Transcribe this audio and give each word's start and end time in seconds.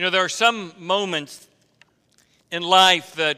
You 0.00 0.06
know, 0.06 0.10
there 0.12 0.24
are 0.24 0.30
some 0.30 0.72
moments 0.78 1.46
in 2.50 2.62
life 2.62 3.16
that 3.16 3.36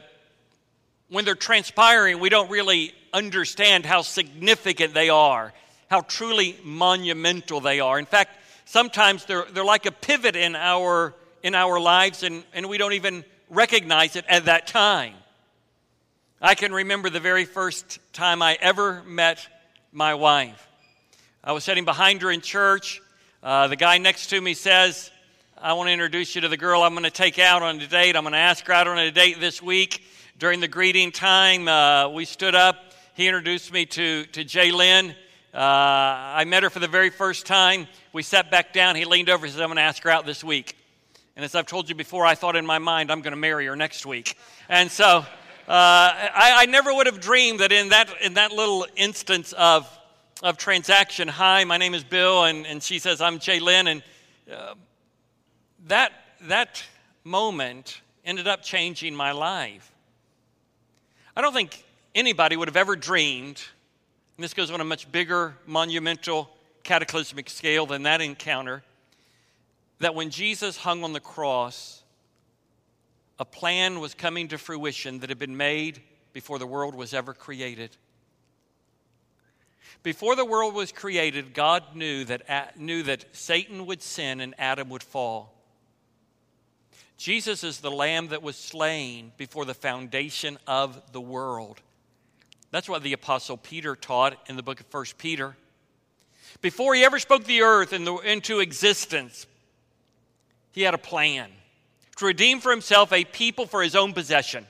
when 1.09 1.25
they're 1.25 1.35
transpiring, 1.35 2.21
we 2.21 2.29
don't 2.29 2.49
really 2.49 2.93
understand 3.11 3.85
how 3.85 4.01
significant 4.01 4.93
they 4.93 5.09
are, 5.09 5.51
how 5.89 5.99
truly 5.99 6.55
monumental 6.63 7.59
they 7.59 7.81
are. 7.81 7.99
In 7.99 8.05
fact, 8.05 8.37
sometimes 8.63 9.25
they're, 9.25 9.43
they're 9.51 9.65
like 9.65 9.85
a 9.85 9.91
pivot 9.91 10.37
in 10.37 10.55
our, 10.55 11.13
in 11.43 11.53
our 11.53 11.81
lives, 11.81 12.23
and, 12.23 12.45
and 12.53 12.69
we 12.69 12.77
don't 12.77 12.93
even 12.93 13.25
recognize 13.49 14.15
it 14.15 14.23
at 14.29 14.45
that 14.45 14.65
time. 14.65 15.15
I 16.41 16.55
can 16.55 16.71
remember 16.71 17.09
the 17.09 17.19
very 17.19 17.43
first 17.43 17.99
time 18.13 18.41
I 18.41 18.57
ever 18.61 19.03
met 19.03 19.45
my 19.91 20.13
wife. 20.13 20.65
I 21.43 21.51
was 21.51 21.65
sitting 21.65 21.83
behind 21.83 22.21
her 22.21 22.31
in 22.31 22.39
church. 22.39 23.01
Uh, 23.43 23.67
the 23.67 23.75
guy 23.75 23.97
next 23.97 24.27
to 24.27 24.39
me 24.39 24.53
says, 24.53 25.11
I 25.65 25.71
want 25.71 25.87
to 25.87 25.93
introduce 25.93 26.35
you 26.35 26.41
to 26.41 26.49
the 26.49 26.57
girl 26.57 26.83
I'm 26.83 26.91
going 26.91 27.05
to 27.05 27.09
take 27.09 27.39
out 27.39 27.61
on 27.61 27.79
a 27.79 27.87
date. 27.87 28.17
I'm 28.17 28.23
going 28.23 28.33
to 28.33 28.37
ask 28.37 28.67
her 28.67 28.73
out 28.73 28.85
on 28.85 28.97
a 28.97 29.11
date 29.11 29.39
this 29.39 29.61
week. 29.61 30.03
During 30.37 30.59
the 30.59 30.67
greeting 30.67 31.13
time, 31.13 31.69
uh, 31.69 32.09
we 32.09 32.25
stood 32.25 32.53
up. 32.53 32.75
He 33.13 33.29
introduced 33.29 33.71
me 33.71 33.85
to, 33.85 34.25
to 34.25 34.43
Jay 34.43 34.73
Lynn. 34.73 35.11
Uh, 35.53 35.57
I 35.57 36.43
met 36.43 36.63
her 36.63 36.69
for 36.69 36.79
the 36.79 36.89
very 36.89 37.09
first 37.09 37.45
time. 37.45 37.87
We 38.11 38.23
sat 38.23 38.51
back 38.51 38.73
down. 38.73 38.97
He 38.97 39.05
leaned 39.05 39.29
over 39.29 39.45
and 39.45 39.53
said, 39.53 39.61
I'm 39.61 39.69
going 39.69 39.77
to 39.77 39.83
ask 39.83 40.03
her 40.03 40.09
out 40.09 40.25
this 40.25 40.43
week. 40.43 40.75
And 41.37 41.45
as 41.45 41.55
I've 41.55 41.65
told 41.65 41.87
you 41.87 41.95
before, 41.95 42.25
I 42.25 42.35
thought 42.35 42.57
in 42.57 42.65
my 42.65 42.79
mind, 42.79 43.09
I'm 43.09 43.21
going 43.21 43.31
to 43.31 43.39
marry 43.39 43.65
her 43.67 43.77
next 43.77 44.05
week. 44.05 44.37
And 44.67 44.91
so 44.91 45.19
uh, 45.19 45.23
I, 45.69 46.55
I, 46.57 46.65
never 46.65 46.93
would 46.93 47.05
have 47.05 47.21
dreamed 47.21 47.61
that 47.61 47.71
in 47.71 47.87
that, 47.89 48.09
in 48.21 48.33
that 48.33 48.51
little 48.51 48.85
instance 48.97 49.53
of, 49.53 49.89
of 50.41 50.57
transaction, 50.57 51.29
hi, 51.29 51.63
my 51.63 51.77
name 51.77 51.93
is 51.93 52.03
Bill, 52.03 52.43
and, 52.43 52.67
and 52.67 52.83
she 52.83 52.99
says, 52.99 53.21
I'm 53.21 53.39
Jay 53.39 53.61
Lynn. 53.61 53.87
And 53.87 54.03
uh, 54.51 54.73
that, 55.87 56.11
that 56.41 56.83
moment 57.23 58.01
ended 58.25 58.47
up 58.47 58.63
changing 58.63 59.15
my 59.15 59.31
life. 59.31 59.91
I 61.35 61.41
don't 61.41 61.53
think 61.53 61.83
anybody 62.15 62.55
would 62.55 62.67
have 62.67 62.77
ever 62.77 62.95
dreamed, 62.95 63.61
and 64.37 64.43
this 64.43 64.53
goes 64.53 64.71
on 64.71 64.81
a 64.81 64.85
much 64.85 65.11
bigger, 65.11 65.55
monumental, 65.65 66.49
cataclysmic 66.83 67.49
scale 67.49 67.85
than 67.85 68.03
that 68.03 68.21
encounter, 68.21 68.83
that 69.99 70.15
when 70.15 70.29
Jesus 70.29 70.77
hung 70.77 71.03
on 71.03 71.13
the 71.13 71.19
cross, 71.19 72.03
a 73.39 73.45
plan 73.45 73.99
was 73.99 74.13
coming 74.13 74.49
to 74.49 74.57
fruition 74.57 75.19
that 75.19 75.29
had 75.29 75.39
been 75.39 75.57
made 75.57 76.01
before 76.33 76.59
the 76.59 76.67
world 76.67 76.95
was 76.95 77.13
ever 77.13 77.33
created. 77.33 77.95
Before 80.01 80.35
the 80.35 80.45
world 80.45 80.73
was 80.73 80.91
created, 80.91 81.53
God 81.53 81.95
knew 81.95 82.25
that, 82.25 82.77
knew 82.77 83.03
that 83.03 83.25
Satan 83.31 83.85
would 83.85 84.01
sin 84.01 84.41
and 84.41 84.53
Adam 84.57 84.89
would 84.89 85.03
fall. 85.03 85.52
Jesus 87.17 87.63
is 87.63 87.79
the 87.79 87.91
lamb 87.91 88.29
that 88.29 88.43
was 88.43 88.55
slain 88.57 89.31
before 89.37 89.65
the 89.65 89.73
foundation 89.73 90.57
of 90.67 91.01
the 91.13 91.21
world. 91.21 91.81
That's 92.71 92.89
what 92.89 93.03
the 93.03 93.13
Apostle 93.13 93.57
Peter 93.57 93.95
taught 93.95 94.37
in 94.49 94.55
the 94.55 94.63
book 94.63 94.79
of 94.79 94.91
1 94.91 95.05
Peter. 95.17 95.55
Before 96.61 96.95
he 96.95 97.03
ever 97.03 97.19
spoke 97.19 97.43
the 97.45 97.61
earth 97.61 97.93
into 97.93 98.59
existence, 98.59 99.47
he 100.71 100.81
had 100.81 100.93
a 100.93 100.99
plan 100.99 101.49
to 102.17 102.25
redeem 102.25 102.59
for 102.59 102.71
himself 102.71 103.13
a 103.13 103.25
people 103.25 103.67
for 103.67 103.83
his 103.83 103.95
own 103.95 104.13
possession. 104.13 104.65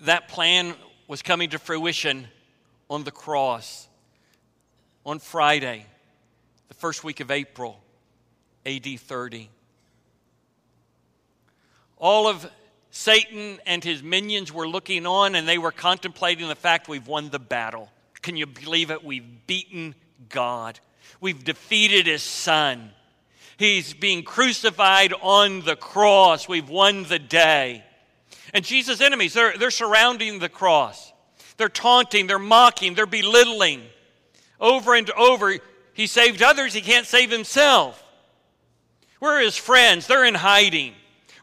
That 0.00 0.28
plan 0.28 0.74
was 1.06 1.22
coming 1.22 1.50
to 1.50 1.58
fruition 1.58 2.28
on 2.88 3.04
the 3.04 3.10
cross 3.10 3.88
on 5.04 5.18
Friday, 5.18 5.86
the 6.68 6.74
first 6.74 7.04
week 7.04 7.20
of 7.20 7.30
April, 7.30 7.80
AD 8.64 8.86
30. 8.98 9.50
All 11.98 12.26
of 12.26 12.48
Satan 12.90 13.58
and 13.66 13.82
his 13.82 14.02
minions 14.02 14.52
were 14.52 14.68
looking 14.68 15.06
on 15.06 15.34
and 15.34 15.46
they 15.46 15.58
were 15.58 15.72
contemplating 15.72 16.48
the 16.48 16.54
fact 16.54 16.88
we've 16.88 17.06
won 17.06 17.30
the 17.30 17.38
battle. 17.38 17.90
Can 18.22 18.36
you 18.36 18.46
believe 18.46 18.90
it? 18.90 19.04
We've 19.04 19.46
beaten 19.46 19.94
God, 20.28 20.80
we've 21.20 21.44
defeated 21.44 22.06
his 22.06 22.22
son. 22.22 22.90
He's 23.56 23.92
being 23.92 24.22
crucified 24.22 25.12
on 25.20 25.62
the 25.62 25.74
cross. 25.74 26.48
We've 26.48 26.68
won 26.68 27.02
the 27.02 27.18
day. 27.18 27.82
And 28.54 28.64
Jesus' 28.64 29.00
enemies, 29.00 29.34
they're, 29.34 29.52
they're 29.58 29.72
surrounding 29.72 30.38
the 30.38 30.48
cross. 30.48 31.12
They're 31.56 31.68
taunting, 31.68 32.28
they're 32.28 32.38
mocking, 32.38 32.94
they're 32.94 33.04
belittling. 33.04 33.82
Over 34.60 34.94
and 34.94 35.10
over, 35.10 35.56
he 35.92 36.06
saved 36.06 36.40
others, 36.40 36.72
he 36.72 36.80
can't 36.80 37.04
save 37.04 37.32
himself. 37.32 38.02
Where 39.18 39.38
are 39.38 39.42
his 39.42 39.56
friends? 39.56 40.06
They're 40.06 40.24
in 40.24 40.36
hiding. 40.36 40.94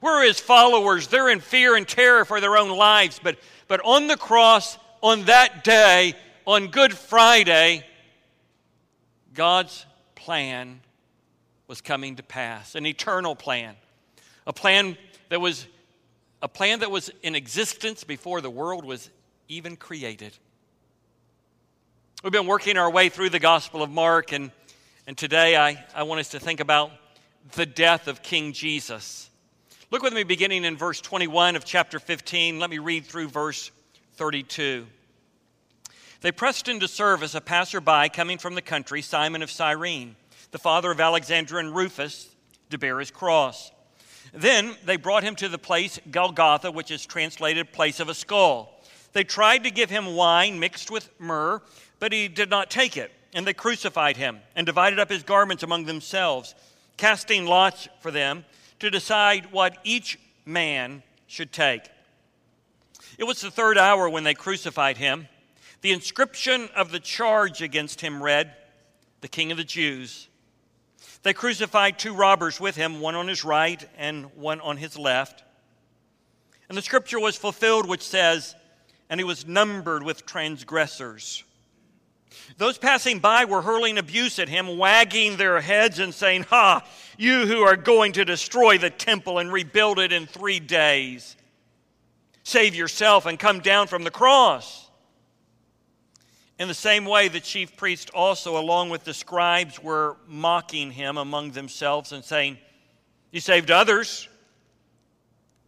Where 0.06 0.22
are 0.22 0.24
his 0.24 0.40
followers? 0.40 1.08
They're 1.08 1.30
in 1.30 1.40
fear 1.40 1.76
and 1.76 1.88
terror 1.88 2.26
for 2.26 2.40
their 2.40 2.58
own 2.58 2.70
lives. 2.70 3.20
But, 3.24 3.40
but 3.68 3.82
on 3.84 4.06
the 4.06 4.16
cross, 4.16 4.78
on 5.02 5.24
that 5.24 5.64
day, 5.64 6.14
on 6.46 6.68
Good 6.68 6.94
Friday, 6.94 7.84
God's 9.34 9.84
plan 10.14 10.82
was 11.66 11.82
coming 11.82 12.18
to 12.18 12.24
pass 12.24 12.76
an 12.76 12.86
eternal 12.86 13.36
plan, 13.36 13.74
a 14.46 14.54
plan 14.54 14.96
that 15.30 15.42
was 15.42 15.66
a 16.40 16.48
plan 16.48 16.82
that 16.82 16.92
was 16.92 17.10
in 17.24 17.34
existence 17.34 18.04
before 18.04 18.42
the 18.42 18.50
world 18.52 18.86
was 18.86 19.10
even 19.48 19.76
created. 19.76 20.38
We've 22.24 22.32
been 22.32 22.46
working 22.46 22.78
our 22.78 22.92
way 22.92 23.10
through 23.10 23.32
the 23.32 23.40
Gospel 23.40 23.82
of 23.82 23.90
Mark, 23.90 24.34
and, 24.34 24.52
and 25.08 25.18
today 25.18 25.58
I, 25.58 25.84
I 25.96 26.04
want 26.04 26.20
us 26.20 26.30
to 26.30 26.40
think 26.40 26.60
about 26.60 26.92
the 27.54 27.66
death 27.66 28.08
of 28.08 28.22
King 28.22 28.54
Jesus. 28.54 29.32
Look 29.92 30.02
with 30.02 30.14
me 30.14 30.24
beginning 30.24 30.66
in 30.66 30.78
verse 30.78 31.00
21 31.00 31.56
of 31.56 31.64
chapter 31.64 32.00
15. 32.00 32.60
Let 32.60 32.70
me 32.70 32.80
read 32.80 33.06
through 33.06 33.28
verse 33.28 33.72
32. 34.16 34.88
They 36.22 36.32
pressed 36.32 36.68
into 36.68 36.88
service 36.88 37.36
a 37.36 37.42
passerby 37.42 38.10
coming 38.10 38.38
from 38.38 38.56
the 38.56 38.62
country, 38.62 39.02
Simon 39.02 39.44
of 39.44 39.52
Cyrene 39.52 40.16
the 40.56 40.60
father 40.60 40.90
of 40.90 41.02
Alexander 41.02 41.60
and 41.60 41.76
Rufus, 41.76 42.30
to 42.70 42.78
bear 42.78 43.00
his 43.00 43.12
cross. 43.12 43.72
Then 44.34 44.78
they 44.86 44.96
brought 44.96 45.24
him 45.24 45.36
to 45.36 45.50
the 45.50 45.58
place 45.58 46.00
Golgotha, 46.10 46.72
which 46.72 46.92
is 46.92 47.06
translated 47.06 47.74
place 47.74 48.00
of 48.00 48.08
a 48.08 48.14
skull. 48.14 48.82
They 49.12 49.26
tried 49.26 49.66
to 49.66 49.70
give 49.70 49.90
him 49.90 50.16
wine 50.16 50.58
mixed 50.58 50.90
with 50.90 51.10
myrrh, 51.20 51.62
but 52.00 52.14
he 52.14 52.30
did 52.30 52.50
not 52.50 52.70
take 52.70 52.96
it. 52.96 53.12
And 53.34 53.46
they 53.46 53.54
crucified 53.54 54.16
him 54.16 54.40
and 54.56 54.66
divided 54.66 54.98
up 54.98 55.10
his 55.10 55.24
garments 55.24 55.62
among 55.62 55.84
themselves, 55.84 56.56
casting 56.96 57.46
lots 57.46 57.90
for 58.00 58.10
them 58.10 58.46
to 58.80 58.90
decide 58.90 59.52
what 59.52 59.78
each 59.84 60.20
man 60.46 61.04
should 61.28 61.52
take. 61.52 61.84
It 63.18 63.24
was 63.24 63.42
the 63.42 63.52
third 63.52 63.78
hour 63.78 64.10
when 64.10 64.24
they 64.24 64.34
crucified 64.34 64.98
him. 64.98 65.28
The 65.82 65.92
inscription 65.92 66.70
of 66.76 66.92
the 66.92 67.00
charge 67.00 67.62
against 67.62 68.02
him 68.02 68.22
read, 68.22 68.54
The 69.22 69.28
King 69.28 69.52
of 69.52 69.58
the 69.58 69.64
Jews. 69.64 70.28
They 71.24 71.34
crucified 71.34 71.98
two 71.98 72.14
robbers 72.14 72.60
with 72.60 72.76
him, 72.76 73.00
one 73.00 73.16
on 73.16 73.28
his 73.28 73.44
right 73.44 73.84
and 73.98 74.26
one 74.36 74.62
on 74.62 74.78
his 74.78 74.98
left. 74.98 75.44
And 76.70 76.78
the 76.78 76.82
scripture 76.82 77.20
was 77.20 77.38
fulfilled, 77.38 77.88
which 77.88 78.04
says, 78.04 78.56
And 79.10 79.20
he 79.20 79.24
was 79.24 79.48
numbered 79.48 80.04
with 80.04 80.26
transgressors. 80.26 81.44
Those 82.58 82.78
passing 82.78 83.20
by 83.20 83.46
were 83.46 83.62
hurling 83.62 83.98
abuse 83.98 84.40
at 84.40 84.50
him, 84.50 84.78
wagging 84.78 85.38
their 85.38 85.62
heads 85.62 86.00
and 86.00 86.14
saying, 86.14 86.44
Ha, 86.44 86.88
you 87.18 87.46
who 87.48 87.62
are 87.62 87.76
going 87.76 88.14
to 88.14 88.26
destroy 88.26 88.78
the 88.78 88.90
temple 88.90 89.40
and 89.40 89.52
rebuild 89.52 90.00
it 90.00 90.12
in 90.12 90.26
three 90.28 90.60
days, 90.60 91.36
save 92.44 92.76
yourself 92.76 93.26
and 93.26 93.40
come 93.40 93.60
down 93.60 93.88
from 93.88 94.04
the 94.04 94.12
cross. 94.12 94.90
In 96.58 96.70
the 96.70 96.74
same 96.74 97.06
way, 97.06 97.28
the 97.28 97.42
chief 97.42 97.76
priests 97.76 98.10
also, 98.14 98.58
along 98.58 98.90
with 98.90 99.04
the 99.04 99.14
scribes, 99.14 99.84
were 99.84 100.16
mocking 100.26 100.92
him 100.92 101.18
among 101.18 101.52
themselves 101.52 102.14
and 102.14 102.24
saying, 102.24 102.58
He 103.32 103.42
saved 103.42 103.72
others. 103.72 104.30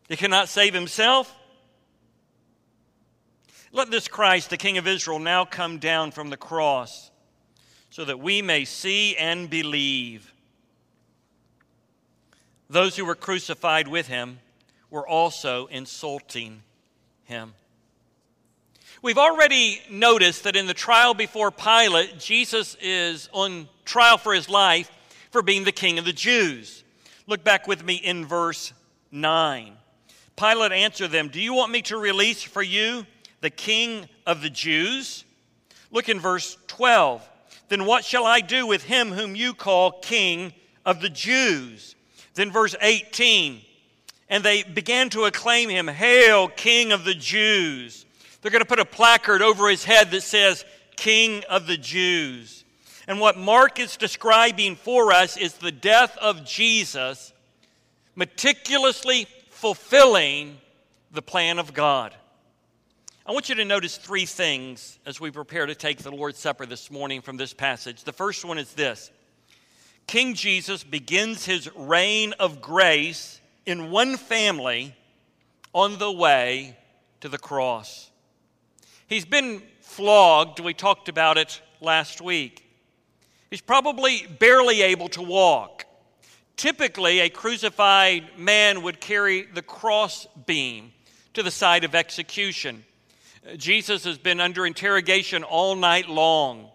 He 0.07 0.15
cannot 0.15 0.47
save 0.47 0.73
himself. 0.73 1.33
Let 3.71 3.91
this 3.91 4.07
Christ, 4.07 4.49
the 4.49 4.57
King 4.57 4.77
of 4.77 4.87
Israel, 4.87 5.19
now 5.19 5.45
come 5.45 5.77
down 5.77 6.11
from 6.11 6.29
the 6.29 6.37
cross 6.37 7.11
so 7.89 8.05
that 8.05 8.19
we 8.19 8.41
may 8.41 8.65
see 8.65 9.15
and 9.17 9.49
believe. 9.49 10.33
Those 12.69 12.95
who 12.95 13.05
were 13.05 13.15
crucified 13.15 13.87
with 13.87 14.07
him 14.07 14.39
were 14.89 15.07
also 15.07 15.67
insulting 15.67 16.63
him. 17.25 17.53
We've 19.01 19.17
already 19.17 19.81
noticed 19.89 20.43
that 20.45 20.55
in 20.55 20.65
the 20.65 20.73
trial 20.73 21.13
before 21.13 21.51
Pilate, 21.51 22.17
Jesus 22.19 22.75
is 22.81 23.29
on 23.31 23.69
trial 23.85 24.17
for 24.17 24.33
his 24.33 24.49
life 24.49 24.89
for 25.31 25.41
being 25.41 25.65
the 25.65 25.71
king 25.71 25.99
of 25.99 26.05
the 26.05 26.13
Jews. 26.13 26.83
Look 27.27 27.43
back 27.43 27.67
with 27.67 27.83
me 27.83 27.95
in 27.95 28.25
verse 28.25 28.73
9. 29.11 29.73
Pilate 30.35 30.71
answered 30.71 31.11
them, 31.11 31.29
Do 31.29 31.41
you 31.41 31.53
want 31.53 31.71
me 31.71 31.81
to 31.83 31.97
release 31.97 32.41
for 32.41 32.63
you 32.63 33.05
the 33.41 33.49
king 33.49 34.07
of 34.25 34.41
the 34.41 34.49
Jews? 34.49 35.25
Look 35.91 36.09
in 36.09 36.19
verse 36.19 36.57
12. 36.67 37.27
Then 37.69 37.85
what 37.85 38.05
shall 38.05 38.25
I 38.25 38.41
do 38.41 38.65
with 38.65 38.83
him 38.83 39.11
whom 39.11 39.35
you 39.35 39.53
call 39.53 39.91
king 39.91 40.53
of 40.85 41.01
the 41.01 41.09
Jews? 41.09 41.95
Then, 42.37 42.51
verse 42.51 42.75
18, 42.79 43.61
and 44.29 44.43
they 44.43 44.61
began 44.61 45.09
to 45.09 45.25
acclaim 45.25 45.69
him, 45.69 45.87
Hail, 45.87 46.49
King 46.49 46.91
of 46.91 47.03
the 47.03 47.15
Jews. 47.15 48.05
They're 48.41 48.51
going 48.51 48.61
to 48.61 48.67
put 48.67 48.79
a 48.79 48.85
placard 48.85 49.41
over 49.41 49.67
his 49.67 49.83
head 49.83 50.11
that 50.11 50.21
says, 50.21 50.63
King 50.95 51.43
of 51.49 51.65
the 51.65 51.77
Jews. 51.77 52.63
And 53.07 53.19
what 53.19 53.37
Mark 53.37 53.79
is 53.79 53.97
describing 53.97 54.75
for 54.75 55.11
us 55.11 55.35
is 55.35 55.53
the 55.53 55.71
death 55.71 56.15
of 56.17 56.45
Jesus, 56.45 57.33
meticulously 58.15 59.27
fulfilling 59.49 60.59
the 61.11 61.23
plan 61.23 61.57
of 61.57 61.73
God. 61.73 62.13
I 63.27 63.33
want 63.33 63.49
you 63.49 63.55
to 63.55 63.65
notice 63.65 63.97
three 63.97 64.25
things 64.25 64.99
as 65.05 65.19
we 65.19 65.31
prepare 65.31 65.65
to 65.65 65.75
take 65.75 65.97
the 65.97 66.11
Lord's 66.11 66.39
Supper 66.39 66.65
this 66.65 66.89
morning 66.89 67.19
from 67.19 67.35
this 67.35 67.53
passage. 67.53 68.05
The 68.05 68.13
first 68.13 68.45
one 68.45 68.57
is 68.57 68.71
this 68.71 69.11
King 70.07 70.33
Jesus 70.33 70.81
begins 70.85 71.43
his 71.43 71.69
reign 71.75 72.31
of 72.39 72.61
grace 72.61 73.41
in 73.65 73.91
one 73.91 74.15
family 74.15 74.95
on 75.73 75.97
the 75.97 76.09
way 76.09 76.77
to 77.19 77.27
the 77.27 77.37
cross. 77.37 78.09
He's 79.07 79.25
been 79.25 79.61
flogged. 79.81 80.61
We 80.61 80.73
talked 80.73 81.09
about 81.09 81.37
it 81.37 81.61
last 81.81 82.21
week. 82.21 82.65
He's 83.49 83.59
probably 83.59 84.25
barely 84.39 84.83
able 84.83 85.09
to 85.09 85.21
walk. 85.21 85.83
Typically, 86.55 87.19
a 87.19 87.29
crucified 87.29 88.39
man 88.39 88.83
would 88.83 89.01
carry 89.01 89.41
the 89.41 89.61
cross 89.61 90.27
beam 90.45 90.93
to 91.33 91.43
the 91.43 91.51
site 91.51 91.83
of 91.83 91.93
execution. 91.93 92.85
Jesus 93.55 94.03
has 94.03 94.17
been 94.17 94.41
under 94.41 94.65
interrogation 94.65 95.43
all 95.43 95.75
night 95.75 96.09
long. 96.09 96.69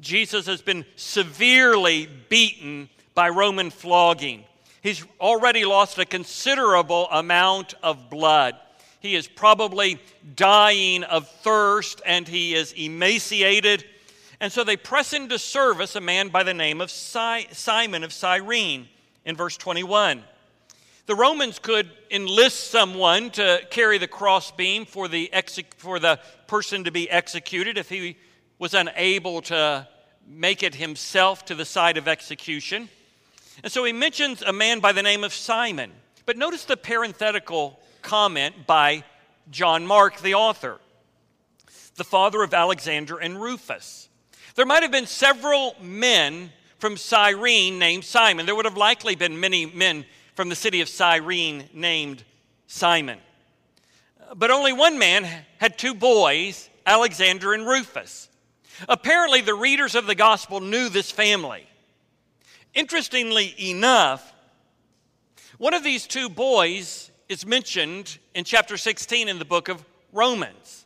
Jesus 0.00 0.46
has 0.46 0.60
been 0.60 0.84
severely 0.96 2.08
beaten 2.28 2.88
by 3.14 3.28
Roman 3.28 3.70
flogging. 3.70 4.44
He's 4.82 5.04
already 5.20 5.64
lost 5.64 5.98
a 5.98 6.04
considerable 6.04 7.08
amount 7.10 7.74
of 7.82 8.10
blood. 8.10 8.56
He 9.00 9.14
is 9.14 9.28
probably 9.28 10.00
dying 10.34 11.04
of 11.04 11.28
thirst 11.28 12.02
and 12.04 12.26
he 12.26 12.54
is 12.54 12.72
emaciated. 12.72 13.84
And 14.40 14.52
so 14.52 14.64
they 14.64 14.76
press 14.76 15.12
into 15.12 15.38
service 15.38 15.96
a 15.96 16.00
man 16.00 16.28
by 16.28 16.42
the 16.42 16.54
name 16.54 16.80
of 16.80 16.90
Simon 16.90 18.04
of 18.04 18.12
Cyrene 18.12 18.88
in 19.24 19.36
verse 19.36 19.56
21. 19.56 20.22
The 21.06 21.14
Romans 21.14 21.60
could 21.60 21.88
enlist 22.10 22.70
someone 22.70 23.30
to 23.30 23.60
carry 23.70 23.96
the 23.98 24.08
crossbeam 24.08 24.86
for 24.86 25.06
the, 25.06 25.30
for 25.76 26.00
the 26.00 26.18
person 26.48 26.82
to 26.82 26.90
be 26.90 27.08
executed 27.08 27.78
if 27.78 27.88
he 27.88 28.16
was 28.58 28.74
unable 28.74 29.40
to 29.42 29.86
make 30.26 30.64
it 30.64 30.74
himself 30.74 31.44
to 31.44 31.54
the 31.54 31.64
site 31.64 31.96
of 31.96 32.08
execution. 32.08 32.88
And 33.62 33.70
so 33.70 33.84
he 33.84 33.92
mentions 33.92 34.42
a 34.42 34.52
man 34.52 34.80
by 34.80 34.90
the 34.90 35.02
name 35.02 35.22
of 35.22 35.32
Simon. 35.32 35.92
But 36.24 36.36
notice 36.36 36.64
the 36.64 36.76
parenthetical 36.76 37.78
comment 38.02 38.66
by 38.66 39.04
John 39.48 39.86
Mark, 39.86 40.20
the 40.20 40.34
author, 40.34 40.80
the 41.94 42.02
father 42.02 42.42
of 42.42 42.52
Alexander 42.52 43.16
and 43.16 43.40
Rufus. 43.40 44.08
There 44.56 44.66
might 44.66 44.82
have 44.82 44.90
been 44.90 45.06
several 45.06 45.76
men 45.80 46.50
from 46.78 46.96
Cyrene 46.96 47.78
named 47.78 48.04
Simon. 48.04 48.44
There 48.44 48.56
would 48.56 48.64
have 48.64 48.76
likely 48.76 49.14
been 49.14 49.38
many 49.38 49.66
men 49.66 50.04
from 50.36 50.50
the 50.50 50.54
city 50.54 50.82
of 50.82 50.88
Cyrene 50.88 51.64
named 51.72 52.22
Simon. 52.66 53.18
But 54.36 54.50
only 54.50 54.72
one 54.72 54.98
man 54.98 55.26
had 55.58 55.78
two 55.78 55.94
boys, 55.94 56.68
Alexander 56.84 57.54
and 57.54 57.66
Rufus. 57.66 58.28
Apparently, 58.86 59.40
the 59.40 59.54
readers 59.54 59.94
of 59.94 60.06
the 60.06 60.14
gospel 60.14 60.60
knew 60.60 60.90
this 60.90 61.10
family. 61.10 61.66
Interestingly 62.74 63.54
enough, 63.58 64.34
one 65.56 65.72
of 65.72 65.82
these 65.82 66.06
two 66.06 66.28
boys 66.28 67.10
is 67.30 67.46
mentioned 67.46 68.18
in 68.34 68.44
chapter 68.44 68.76
16 68.76 69.28
in 69.28 69.38
the 69.38 69.46
book 69.46 69.68
of 69.68 69.82
Romans. 70.12 70.84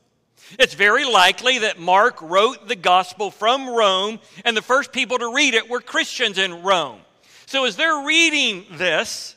It's 0.60 0.74
very 0.74 1.04
likely 1.04 1.58
that 1.58 1.80
Mark 1.80 2.22
wrote 2.22 2.68
the 2.68 2.76
gospel 2.76 3.32
from 3.32 3.68
Rome, 3.68 4.20
and 4.44 4.56
the 4.56 4.62
first 4.62 4.92
people 4.92 5.18
to 5.18 5.34
read 5.34 5.54
it 5.54 5.68
were 5.68 5.80
Christians 5.80 6.38
in 6.38 6.62
Rome. 6.62 7.00
So, 7.46 7.64
as 7.64 7.74
they're 7.74 8.04
reading 8.06 8.64
this, 8.70 9.34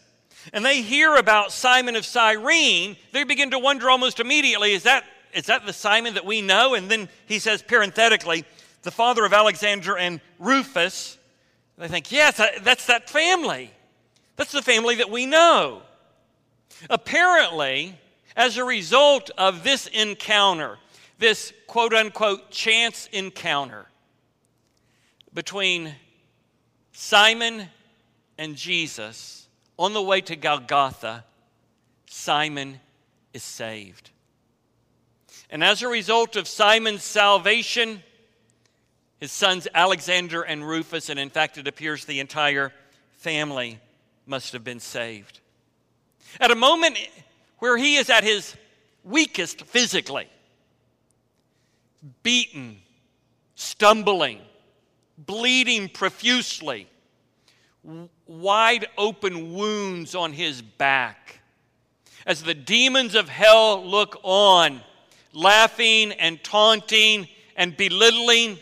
and 0.52 0.66
they 0.66 0.82
hear 0.82 1.16
about 1.16 1.52
Simon 1.52 1.96
of 1.96 2.06
Cyrene, 2.06 2.98
they 3.12 3.24
begin 3.24 3.52
to 3.52 3.60
wonder 3.60 3.90
almost 3.90 4.20
immediately 4.20 4.74
is 4.74 4.84
that, 4.84 5.06
is 5.34 5.46
that 5.46 5.66
the 5.66 5.74
Simon 5.74 6.16
that 6.16 6.26
we 6.26 6.42
know? 6.42 6.74
And 6.74 6.90
then 6.90 7.08
he 7.26 7.40
says 7.40 7.62
parenthetically, 7.62 8.44
the 8.82 8.92
father 8.92 9.24
of 9.24 9.34
Alexander 9.34 9.98
and 9.98 10.20
Rufus. 10.40 11.18
They 11.78 11.88
think, 11.88 12.12
yes, 12.12 12.40
uh, 12.40 12.48
that's 12.62 12.88
that 12.88 13.10
family. 13.10 13.72
That's 14.36 14.52
the 14.52 14.62
family 14.62 14.96
that 14.96 15.10
we 15.10 15.26
know. 15.26 15.82
Apparently, 16.90 17.98
as 18.36 18.58
a 18.58 18.64
result 18.64 19.32
of 19.38 19.64
this 19.64 19.88
encounter, 19.88 20.78
this 21.20 21.54
quote 21.68 21.94
unquote 21.94 22.52
chance 22.52 23.08
encounter 23.12 23.86
between 25.34 25.96
Simon 26.92 27.70
and 28.38 28.56
Jesus, 28.56 29.43
on 29.84 29.92
the 29.92 30.02
way 30.02 30.22
to 30.22 30.36
Golgotha, 30.38 31.26
Simon 32.06 32.80
is 33.34 33.44
saved. 33.44 34.12
And 35.50 35.62
as 35.62 35.82
a 35.82 35.90
result 35.90 36.38
of 36.38 36.48
Simon's 36.48 37.04
salvation, 37.04 38.02
his 39.20 39.34
sons 39.34 39.68
Alexander 39.74 40.42
and 40.42 40.66
Rufus, 40.66 41.10
and 41.10 41.20
in 41.20 41.30
fact, 41.30 41.58
it 41.58 41.68
appears 41.68 42.06
the 42.06 42.22
entire 42.22 42.72
family 43.18 43.78
must 44.26 44.54
have 44.54 44.64
been 44.64 44.80
saved. 44.80 45.42
At 46.40 46.50
a 46.50 46.56
moment 46.56 46.98
where 47.60 47.78
he 47.78 47.98
is 47.98 48.10
at 48.10 48.24
his 48.24 48.56
weakest 49.04 49.64
physically, 49.64 50.30
beaten, 52.24 52.78
stumbling, 53.56 54.40
bleeding 55.18 55.90
profusely, 55.90 56.88
wide 58.28 58.88
open 58.98 59.54
wounds 59.54 60.16
on 60.16 60.34
his 60.34 60.62
back. 60.62 61.40
As 62.26 62.44
the 62.44 62.54
demons 62.54 63.16
of 63.16 63.28
hell 63.28 63.86
look 63.86 64.20
on, 64.24 64.82
laughing 65.34 66.14
and 66.14 66.42
taunting 66.44 67.28
and 67.56 67.76
belittling, 67.76 68.58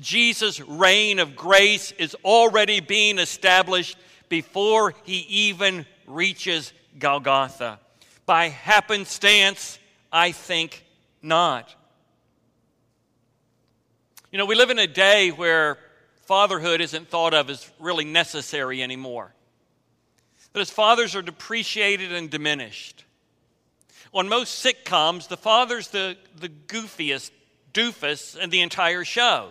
Jesus' 0.00 0.60
reign 0.60 1.18
of 1.18 1.36
grace 1.36 1.92
is 1.92 2.16
already 2.24 2.80
being 2.80 3.18
established 3.18 3.98
before 4.28 4.94
he 5.04 5.18
even 5.28 5.84
reaches 6.06 6.72
Golgotha. 6.98 7.78
By 8.24 8.48
happenstance, 8.48 9.78
I 10.10 10.32
think 10.32 10.84
not. 11.20 11.74
You 14.30 14.38
know, 14.38 14.46
we 14.46 14.54
live 14.54 14.70
in 14.70 14.78
a 14.78 14.86
day 14.86 15.30
where 15.30 15.78
fatherhood 16.22 16.80
isn't 16.80 17.08
thought 17.08 17.34
of 17.34 17.50
as 17.50 17.70
really 17.78 18.04
necessary 18.04 18.82
anymore. 18.82 19.34
That 20.52 20.60
as 20.60 20.70
fathers 20.70 21.14
are 21.14 21.22
depreciated 21.22 22.12
and 22.12 22.30
diminished. 22.30 23.04
On 24.14 24.28
most 24.28 24.64
sitcoms, 24.64 25.28
the 25.28 25.36
father's 25.36 25.88
the, 25.88 26.16
the 26.36 26.48
goofiest 26.48 27.30
doofus 27.72 28.36
in 28.38 28.50
the 28.50 28.60
entire 28.60 29.04
show. 29.04 29.50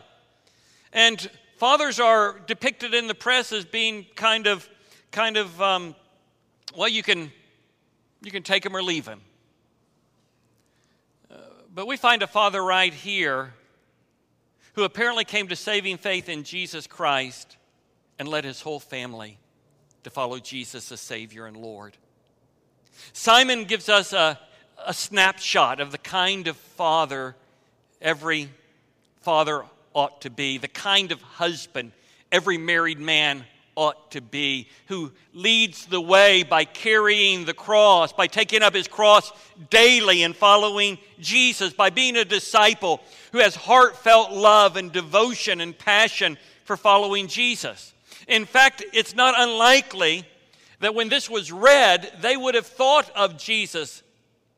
And 0.93 1.29
fathers 1.57 1.99
are 1.99 2.39
depicted 2.45 2.93
in 2.93 3.07
the 3.07 3.15
press 3.15 3.51
as 3.51 3.65
being 3.65 4.05
kind 4.15 4.45
of, 4.45 4.69
kind 5.11 5.37
of, 5.37 5.61
um, 5.61 5.95
well, 6.75 6.89
you 6.89 7.01
can, 7.01 7.31
you 8.21 8.31
can 8.31 8.43
take 8.43 8.65
him 8.65 8.75
or 8.75 8.83
leave 8.83 9.07
him. 9.07 9.21
Uh, 11.31 11.37
but 11.73 11.87
we 11.87 11.97
find 11.97 12.21
a 12.21 12.27
father 12.27 12.63
right 12.63 12.93
here 12.93 13.53
who 14.73 14.83
apparently 14.83 15.25
came 15.25 15.47
to 15.47 15.55
saving 15.55 15.97
faith 15.97 16.29
in 16.29 16.43
Jesus 16.43 16.87
Christ 16.87 17.57
and 18.17 18.27
led 18.27 18.45
his 18.45 18.61
whole 18.61 18.79
family 18.79 19.37
to 20.03 20.09
follow 20.09 20.39
Jesus 20.39 20.91
as 20.91 21.01
Savior 21.01 21.45
and 21.45 21.57
Lord. 21.57 21.97
Simon 23.13 23.65
gives 23.65 23.89
us 23.89 24.13
a, 24.13 24.39
a 24.85 24.93
snapshot 24.93 25.79
of 25.79 25.91
the 25.91 25.97
kind 25.97 26.47
of 26.47 26.55
father 26.55 27.35
every 28.01 28.49
father 29.21 29.63
ought 29.93 30.21
to 30.21 30.29
be, 30.29 30.57
the 30.57 30.67
kind 30.67 31.11
of 31.11 31.21
husband 31.21 31.91
every 32.31 32.57
married 32.57 32.99
man 32.99 33.43
ought 33.75 34.11
to 34.11 34.21
be, 34.21 34.67
who 34.87 35.11
leads 35.33 35.85
the 35.85 36.01
way 36.01 36.43
by 36.43 36.65
carrying 36.65 37.45
the 37.45 37.53
cross, 37.53 38.11
by 38.11 38.27
taking 38.27 38.61
up 38.61 38.73
his 38.73 38.87
cross 38.87 39.31
daily 39.69 40.23
and 40.23 40.35
following 40.35 40.97
Jesus, 41.19 41.73
by 41.73 41.89
being 41.89 42.17
a 42.17 42.25
disciple 42.25 43.01
who 43.31 43.39
has 43.39 43.55
heartfelt 43.55 44.31
love 44.31 44.75
and 44.75 44.91
devotion 44.91 45.61
and 45.61 45.77
passion 45.77 46.37
for 46.65 46.75
following 46.75 47.27
Jesus. 47.27 47.93
In 48.27 48.45
fact, 48.45 48.83
it's 48.93 49.15
not 49.15 49.35
unlikely 49.37 50.25
that 50.79 50.95
when 50.95 51.09
this 51.09 51.29
was 51.29 51.51
read, 51.51 52.11
they 52.21 52.35
would 52.35 52.55
have 52.55 52.67
thought 52.67 53.09
of 53.15 53.37
Jesus' 53.37 54.03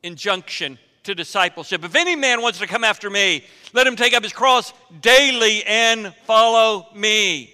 injunction 0.02 0.80
to 1.04 1.14
discipleship. 1.14 1.84
If 1.84 1.96
any 1.96 2.16
man 2.16 2.42
wants 2.42 2.60
to 2.60 2.68
come 2.68 2.84
after 2.84 3.10
me, 3.10 3.44
let 3.74 3.86
him 3.86 3.96
take 3.96 4.14
up 4.14 4.24
his 4.24 4.34
cross 4.34 4.74
daily 5.02 5.64
and 5.66 6.14
follow 6.26 6.88
me. 6.96 7.53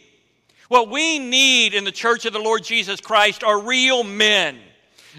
What 0.70 0.90
we 0.90 1.18
need 1.18 1.74
in 1.74 1.84
the 1.84 1.92
church 1.92 2.26
of 2.26 2.34
the 2.34 2.40
Lord 2.40 2.64
Jesus 2.64 3.02
Christ 3.02 3.44
are 3.44 3.60
real 3.60 4.04
men. 4.04 4.60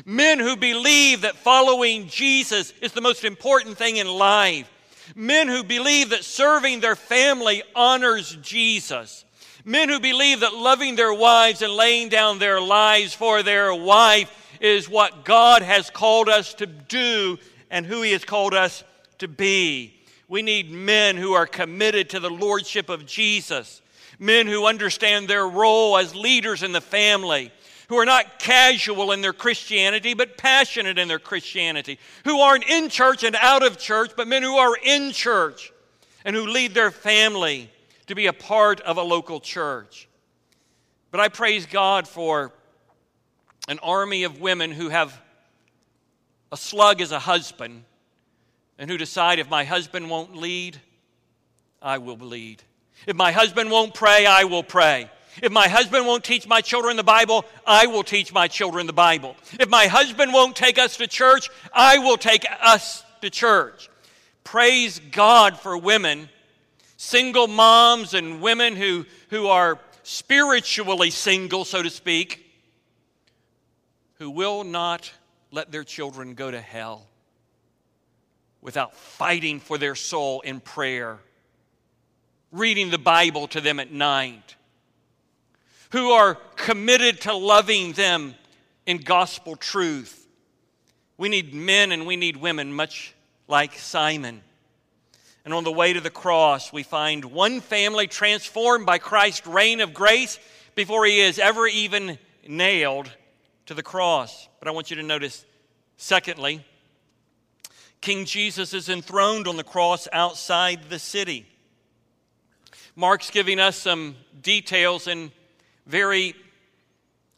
Men 0.07 0.39
who 0.39 0.57
believe 0.57 1.23
that 1.23 1.35
following 1.35 2.07
Jesus 2.07 2.73
is 2.81 2.93
the 2.93 3.01
most 3.01 3.25
important 3.25 3.77
thing 3.77 3.97
in 3.97 4.07
life. 4.07 4.71
Men 5.17 5.49
who 5.49 5.65
believe 5.65 6.11
that 6.11 6.23
serving 6.25 6.79
their 6.79 6.95
family 6.95 7.65
honors 7.75 8.37
Jesus. 8.41 9.25
Men 9.65 9.89
who 9.89 9.99
believe 9.99 10.41
that 10.41 10.55
loving 10.55 10.95
their 10.95 11.13
wives 11.13 11.63
and 11.63 11.73
laying 11.73 12.09
down 12.09 12.39
their 12.39 12.61
lives 12.61 13.13
for 13.13 13.43
their 13.43 13.75
wife 13.75 14.31
is 14.61 14.89
what 14.89 15.25
God 15.25 15.63
has 15.63 15.91
called 15.91 16.29
us 16.29 16.55
to 16.55 16.67
do 16.67 17.39
and 17.73 17.85
who 17.85 18.03
He 18.03 18.13
has 18.13 18.25
called 18.25 18.55
us 18.55 18.85
to 19.19 19.27
be. 19.27 19.95
We 20.29 20.43
need 20.43 20.71
men 20.71 21.17
who 21.17 21.33
are 21.33 21.47
committed 21.47 22.11
to 22.11 22.21
the 22.21 22.31
Lordship 22.31 22.89
of 22.89 23.05
Jesus, 23.05 23.83
men 24.21 24.47
who 24.47 24.67
understand 24.67 25.27
their 25.27 25.49
role 25.49 25.97
as 25.97 26.15
leaders 26.15 26.63
in 26.63 26.73
the 26.73 26.81
family, 26.81 27.51
who 27.89 27.97
are 27.97 28.05
not 28.05 28.39
casual 28.39 29.11
in 29.11 29.23
their 29.23 29.33
Christianity, 29.33 30.15
but 30.15 30.37
passionate 30.37 30.99
in 30.99 31.09
their 31.09 31.19
Christianity, 31.19 31.99
who 32.25 32.39
aren't 32.39 32.69
in 32.69 32.91
church 32.91 33.25
and 33.25 33.35
out 33.35 33.65
of 33.65 33.79
church, 33.79 34.13
but 34.17 34.29
men 34.29 34.43
who 34.43 34.57
are 34.59 34.77
in 34.85 35.11
church 35.11 35.73
and 36.25 36.37
who 36.37 36.47
lead 36.47 36.75
their 36.75 36.91
family 36.91 37.71
to 38.07 38.15
be 38.15 38.27
a 38.27 38.33
part 38.33 38.81
of 38.83 38.99
a 38.99 39.03
local 39.03 39.41
church. 39.41 40.07
But 41.11 41.21
I 41.21 41.29
praise 41.29 41.65
God 41.65 42.07
for 42.07 42.53
an 43.69 43.79
army 43.81 44.25
of 44.25 44.39
women 44.39 44.71
who 44.71 44.91
have 44.91 45.19
a 46.53 46.57
slug 46.59 47.01
as 47.01 47.11
a 47.11 47.19
husband 47.19 47.85
and 48.79 48.91
who 48.91 48.99
decide 48.99 49.39
if 49.39 49.49
my 49.49 49.65
husband 49.65 50.11
won't 50.11 50.37
lead, 50.37 50.79
I 51.81 51.99
will 51.99 52.17
lead. 52.17 52.63
If 53.07 53.17
my 53.17 53.33
husband 53.33 53.71
won't 53.71 53.95
pray, 53.95 54.27
I 54.27 54.45
will 54.45 54.63
pray. 54.63 55.11
If 55.43 55.53
my 55.53 55.69
husband 55.69 56.07
won't 56.07 56.25
teach 56.25 56.47
my 56.47 56.61
children 56.61 56.97
the 56.97 57.05
Bible, 57.05 57.45
I 57.67 57.87
will 57.87 58.03
teach 58.03 58.33
my 58.33 58.49
children 58.49 58.87
the 58.87 58.93
Bible. 58.93 59.37
If 59.59 59.69
my 59.69 59.87
husband 59.87 60.33
won't 60.33 60.57
take 60.57 60.79
us 60.79 60.97
to 60.99 61.07
church, 61.07 61.49
I 61.73 61.99
will 61.99 62.17
take 62.17 62.45
us 62.61 63.05
to 63.23 63.31
church. 63.31 63.89
Praise 64.45 65.01
God 65.13 65.59
for 65.59 65.77
women, 65.79 66.29
single 66.97 67.47
moms 67.47 68.15
and 68.15 68.43
women 68.43 68.77
who, 68.77 69.07
who 69.31 69.47
are 69.47 69.79
spiritually 70.03 71.11
single, 71.11 71.65
so 71.65 71.83
to 71.83 71.91
speak, 71.91 72.45
who 74.19 74.31
will 74.31 74.65
not 74.65 75.11
let 75.51 75.71
their 75.73 75.85
children 75.85 76.35
go 76.35 76.51
to 76.51 76.61
hell 76.61 77.07
without 78.61 78.95
fighting 78.95 79.61
for 79.61 79.79
their 79.79 79.95
soul 79.95 80.41
in 80.43 80.61
prayer, 80.61 81.19
reading 82.53 82.91
the 82.91 82.99
Bible 82.99 83.47
to 83.49 83.61
them 83.61 83.79
at 83.81 83.93
night 83.93 84.57
who 85.91 86.11
are 86.11 86.37
committed 86.57 87.21
to 87.23 87.35
loving 87.35 87.93
them 87.93 88.35
in 88.87 88.99
gospel 88.99 89.57
truth. 89.57 90.27
We 91.17 91.29
need 91.29 91.53
men 91.53 91.93
and 91.93 92.07
we 92.07 92.17
need 92.17 92.37
women, 92.37 92.73
much 92.73 93.15
like 93.49 93.75
Simon. 93.75 94.43
And 95.45 95.53
on 95.55 95.65
the 95.65 95.73
way 95.73 95.93
to 95.93 96.01
the 96.01 96.11
cross, 96.11 96.73
we 96.73 96.83
find 96.83 97.25
one 97.25 97.61
family 97.61 98.07
transformed 98.07 98.87
by 98.87 98.99
Christ's 98.99 99.47
reign 99.47 99.81
of 99.81 99.95
grace 99.95 100.39
before 100.75 101.05
he 101.07 101.21
is 101.21 101.39
ever 101.39 101.67
even 101.67 102.19
nailed 102.47 103.11
to 103.67 103.75
the 103.75 103.83
cross. 103.83 104.49
But 104.61 104.69
I 104.69 104.73
want 104.73 104.91
you 104.91 104.97
to 104.97 105.03
notice, 105.03 105.45
secondly, 105.97 106.65
King 108.01 108.25
Jesus 108.25 108.73
is 108.73 108.89
enthroned 108.89 109.47
on 109.47 109.57
the 109.57 109.65
cross 109.65 110.09
outside 110.13 110.89
the 110.89 110.99
city. 110.99 111.47
Mark's 112.97 113.31
giving 113.31 113.61
us 113.61 113.77
some 113.77 114.17
details 114.43 115.07
in 115.07 115.31
very, 115.87 116.35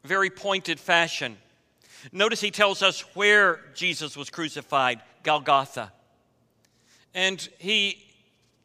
very 0.04 0.30
pointed 0.30 0.80
fashion. 0.80 1.36
Notice 2.10 2.40
he 2.40 2.50
tells 2.50 2.82
us 2.82 3.00
where 3.14 3.60
Jesus 3.74 4.16
was 4.16 4.30
crucified 4.30 5.00
Golgotha. 5.22 5.92
And 7.14 7.46
he 7.58 8.02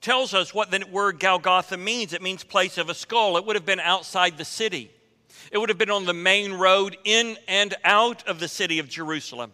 tells 0.01 0.33
us 0.33 0.53
what 0.53 0.71
the 0.71 0.85
word 0.89 1.19
Golgotha 1.19 1.77
means. 1.77 2.13
It 2.13 2.21
means 2.21 2.43
place 2.43 2.77
of 2.77 2.89
a 2.89 2.93
skull. 2.93 3.37
It 3.37 3.45
would 3.45 3.55
have 3.55 3.65
been 3.65 3.79
outside 3.79 4.37
the 4.37 4.45
city, 4.45 4.91
it 5.51 5.57
would 5.57 5.69
have 5.69 5.77
been 5.77 5.91
on 5.91 6.05
the 6.05 6.13
main 6.13 6.53
road 6.53 6.97
in 7.03 7.37
and 7.47 7.75
out 7.83 8.27
of 8.27 8.39
the 8.39 8.47
city 8.47 8.79
of 8.79 8.89
Jerusalem. 8.89 9.53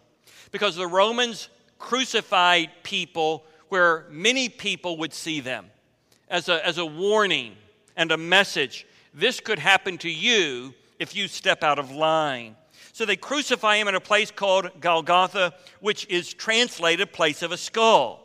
Because 0.51 0.75
the 0.75 0.87
Romans 0.87 1.49
crucified 1.79 2.69
people 2.83 3.43
where 3.69 4.05
many 4.09 4.49
people 4.49 4.97
would 4.97 5.13
see 5.13 5.39
them 5.39 5.65
as 6.33 6.49
a, 6.49 6.65
as 6.65 6.79
a 6.79 6.85
warning 6.85 7.55
and 7.95 8.11
a 8.11 8.17
message 8.17 8.87
this 9.13 9.39
could 9.39 9.59
happen 9.59 9.99
to 9.99 10.09
you 10.09 10.73
if 10.97 11.15
you 11.15 11.27
step 11.27 11.63
out 11.63 11.77
of 11.77 11.91
line. 11.91 12.55
So 12.91 13.05
they 13.05 13.15
crucify 13.15 13.77
him 13.77 13.87
in 13.87 13.93
a 13.93 13.99
place 13.99 14.31
called 14.31 14.71
Golgotha, 14.81 15.53
which 15.79 16.07
is 16.09 16.33
translated 16.33 17.13
place 17.13 17.43
of 17.43 17.51
a 17.51 17.57
skull. 17.57 18.19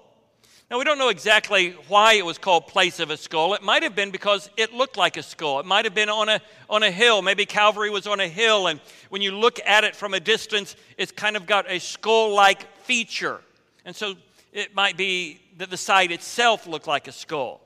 Now, 0.71 0.79
we 0.79 0.85
don't 0.85 0.99
know 0.99 1.11
exactly 1.11 1.73
why 1.89 2.15
it 2.15 2.25
was 2.25 2.39
called 2.39 2.67
place 2.67 3.01
of 3.01 3.11
a 3.11 3.17
skull. 3.17 3.55
It 3.55 3.63
might 3.63 3.83
have 3.83 3.95
been 3.95 4.11
because 4.11 4.49
it 4.57 4.73
looked 4.73 4.97
like 4.97 5.17
a 5.19 5.23
skull. 5.23 5.61
It 5.61 5.67
might 5.67 5.85
have 5.85 5.95
been 5.95 6.11
on 6.11 6.29
a, 6.31 6.41
on 6.69 6.83
a 6.83 6.91
hill. 6.91 7.21
Maybe 7.23 7.45
Calvary 7.47 7.91
was 7.91 8.07
on 8.07 8.21
a 8.21 8.29
hill, 8.29 8.67
and 8.67 8.81
when 9.09 9.23
you 9.23 9.33
look 9.33 9.61
at 9.67 9.85
it 9.85 9.97
from 9.97 10.13
a 10.13 10.21
distance, 10.21 10.77
it's 10.99 11.13
kind 11.13 11.37
of 11.37 11.47
got 11.47 11.71
a 11.71 11.79
skull 11.79 12.35
like 12.35 12.67
feature. 12.85 13.41
And 13.87 13.97
so 13.97 14.15
it 14.53 14.75
might 14.75 14.97
be 14.97 15.41
that 15.57 15.71
the 15.71 15.77
site 15.77 16.11
itself 16.13 16.67
looked 16.67 16.87
like 16.87 17.09
a 17.09 17.13
skull. 17.13 17.63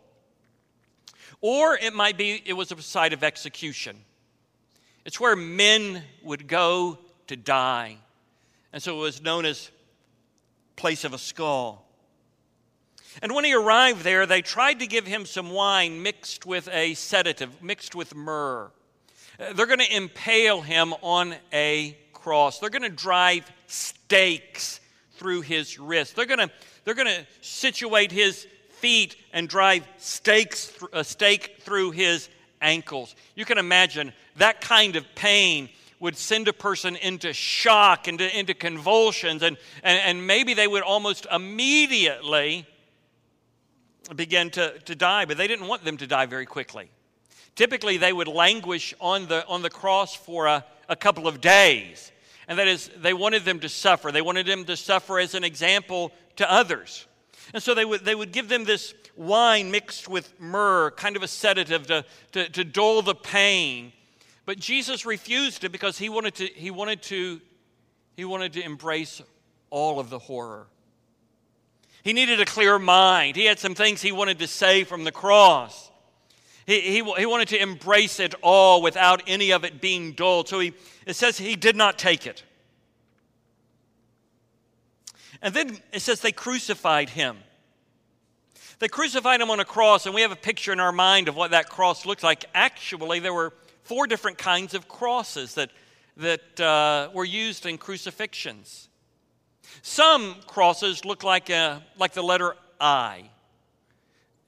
Or 1.42 1.76
it 1.76 1.92
might 1.92 2.16
be 2.16 2.42
it 2.46 2.54
was 2.54 2.72
a 2.72 2.80
site 2.80 3.12
of 3.12 3.22
execution. 3.22 3.99
It's 5.04 5.20
where 5.20 5.37
men 5.37 6.02
would 6.22 6.46
go 6.46 6.99
to 7.26 7.37
die. 7.37 7.99
And 8.72 8.82
so 8.82 8.96
it 8.96 9.00
was 9.00 9.20
known 9.20 9.44
as 9.44 9.70
place 10.76 11.04
of 11.04 11.12
a 11.12 11.18
skull. 11.18 11.87
And 13.20 13.34
when 13.34 13.44
he 13.44 13.52
arrived 13.52 14.02
there, 14.02 14.25
they 14.25 14.40
tried 14.40 14.78
to 14.78 14.87
give 14.87 15.06
him 15.06 15.26
some 15.26 15.50
wine 15.50 16.02
mixed 16.02 16.46
with 16.46 16.68
a 16.68 16.94
sedative, 16.94 17.62
mixed 17.62 17.94
with 17.94 18.14
myrrh. 18.14 18.70
Uh, 19.38 19.52
they're 19.52 19.66
going 19.66 19.80
to 19.80 19.96
impale 19.96 20.62
him 20.62 20.94
on 21.02 21.34
a 21.52 21.99
cross. 22.12 22.58
They're 22.58 22.70
going 22.70 22.82
to 22.82 22.88
drive 22.88 23.50
stakes 23.66 24.80
through 25.16 25.42
his 25.42 25.78
wrist. 25.78 26.16
They're 26.16 26.26
going 26.26 26.38
to, 26.38 26.50
they're 26.84 26.94
going 26.94 27.08
to 27.08 27.26
situate 27.40 28.12
his 28.12 28.46
feet 28.82 29.16
and 29.32 29.48
drive 29.48 29.86
stakes, 29.96 30.72
a 30.92 31.04
stake 31.04 31.58
through 31.60 31.92
his 31.92 32.28
ankles. 32.60 33.14
You 33.36 33.44
can 33.44 33.56
imagine 33.56 34.12
that 34.36 34.60
kind 34.60 34.96
of 34.96 35.06
pain 35.14 35.68
would 36.00 36.16
send 36.16 36.48
a 36.48 36.52
person 36.52 36.96
into 36.96 37.32
shock, 37.32 38.08
into, 38.08 38.38
into 38.38 38.54
convulsions, 38.54 39.42
and, 39.42 39.56
and, 39.84 39.98
and 40.00 40.26
maybe 40.26 40.52
they 40.52 40.66
would 40.66 40.82
almost 40.82 41.26
immediately 41.32 42.66
begin 44.16 44.50
to, 44.50 44.76
to 44.80 44.96
die, 44.96 45.24
but 45.26 45.36
they 45.36 45.46
didn't 45.46 45.68
want 45.68 45.84
them 45.84 45.96
to 45.96 46.06
die 46.08 46.26
very 46.26 46.44
quickly. 46.44 46.90
Typically, 47.54 47.98
they 47.98 48.12
would 48.12 48.26
languish 48.26 48.94
on 49.00 49.28
the, 49.28 49.46
on 49.46 49.62
the 49.62 49.70
cross 49.70 50.16
for 50.16 50.46
a, 50.46 50.64
a 50.88 50.96
couple 50.96 51.28
of 51.28 51.40
days. 51.40 52.10
And 52.48 52.58
that 52.58 52.66
is, 52.66 52.90
they 52.96 53.14
wanted 53.14 53.44
them 53.44 53.60
to 53.60 53.68
suffer. 53.68 54.10
They 54.10 54.22
wanted 54.22 54.46
them 54.46 54.64
to 54.64 54.76
suffer 54.76 55.20
as 55.20 55.34
an 55.34 55.44
example 55.44 56.10
to 56.36 56.50
others. 56.50 57.06
And 57.54 57.62
so 57.62 57.75
they 57.75 57.84
would, 57.84 58.04
they 58.04 58.14
would 58.14 58.32
give 58.32 58.49
them 58.49 58.64
this 58.64 58.94
wine 59.16 59.70
mixed 59.70 60.08
with 60.08 60.38
myrrh, 60.40 60.90
kind 60.92 61.16
of 61.16 61.22
a 61.22 61.28
sedative 61.28 61.87
to, 61.88 62.04
to, 62.32 62.49
to 62.49 62.64
dull 62.64 63.02
the 63.02 63.14
pain. 63.14 63.92
But 64.44 64.58
Jesus 64.58 65.06
refused 65.06 65.64
it 65.64 65.70
because 65.70 65.99
he 65.99 66.08
wanted 66.08 66.34
to, 66.37 66.46
he 66.46 66.70
wanted 66.70 67.02
to, 67.02 67.40
he 68.16 68.25
wanted 68.25 68.54
to 68.54 68.64
embrace 68.64 69.22
all 69.70 70.00
of 70.00 70.11
the 70.11 70.18
horror. 70.18 70.66
He 72.02 72.12
needed 72.12 72.40
a 72.40 72.44
clear 72.44 72.78
mind. 72.78 73.37
He 73.37 73.44
had 73.44 73.58
some 73.58 73.75
things 73.75 74.02
he 74.02 74.12
wanted 74.12 74.40
to 74.40 74.49
say 74.49 74.84
from 74.84 75.04
the 75.04 75.12
cross. 75.12 75.90
He, 76.66 76.80
he, 76.80 76.94
he 76.94 77.26
wanted 77.26 77.49
to 77.49 77.61
embrace 77.61 78.18
it 78.20 78.34
all 78.42 78.82
without 78.82 79.22
any 79.26 79.52
of 79.52 79.64
it 79.64 79.80
being 79.80 80.12
dulled. 80.12 80.49
So 80.49 80.58
he, 80.58 80.75
it 81.06 81.14
says 81.14 81.38
he 81.38 81.56
did 81.56 81.76
not 81.76 81.99
take 81.99 82.26
it. 82.26 82.42
And 85.42 85.52
then 85.52 85.78
it 85.92 86.00
says 86.00 86.20
they 86.20 86.32
crucified 86.32 87.11
him. 87.11 87.37
They 88.78 88.88
crucified 88.88 89.40
him 89.40 89.50
on 89.50 89.61
a 89.61 89.64
cross, 89.64 90.06
and 90.06 90.14
we 90.14 90.22
have 90.22 90.32
a 90.32 90.37
picture 90.37 90.72
in 90.72 90.80
our 90.80 90.92
mind 90.92 91.28
of 91.28 91.37
what 91.37 91.50
that 91.50 91.68
cross 91.68 92.06
looked 92.06 92.22
like. 92.22 92.44
Actually, 92.54 93.18
there 93.20 93.34
were 93.34 93.52
four 93.82 94.06
different 94.06 94.38
kinds 94.38 94.75
of 94.75 94.88
crosses 94.88 95.54
that, 95.54 95.70
that 96.16 96.61
uh, 96.61 97.11
were 97.12 97.25
used 97.25 97.66
in 97.66 97.78
crucifixions. 97.78 98.88
Some 99.82 100.37
crosses 100.46 101.04
look 101.04 101.22
like, 101.22 101.50
a, 101.50 101.82
like 101.99 102.12
the 102.12 102.22
letter 102.22 102.56
I, 102.80 103.30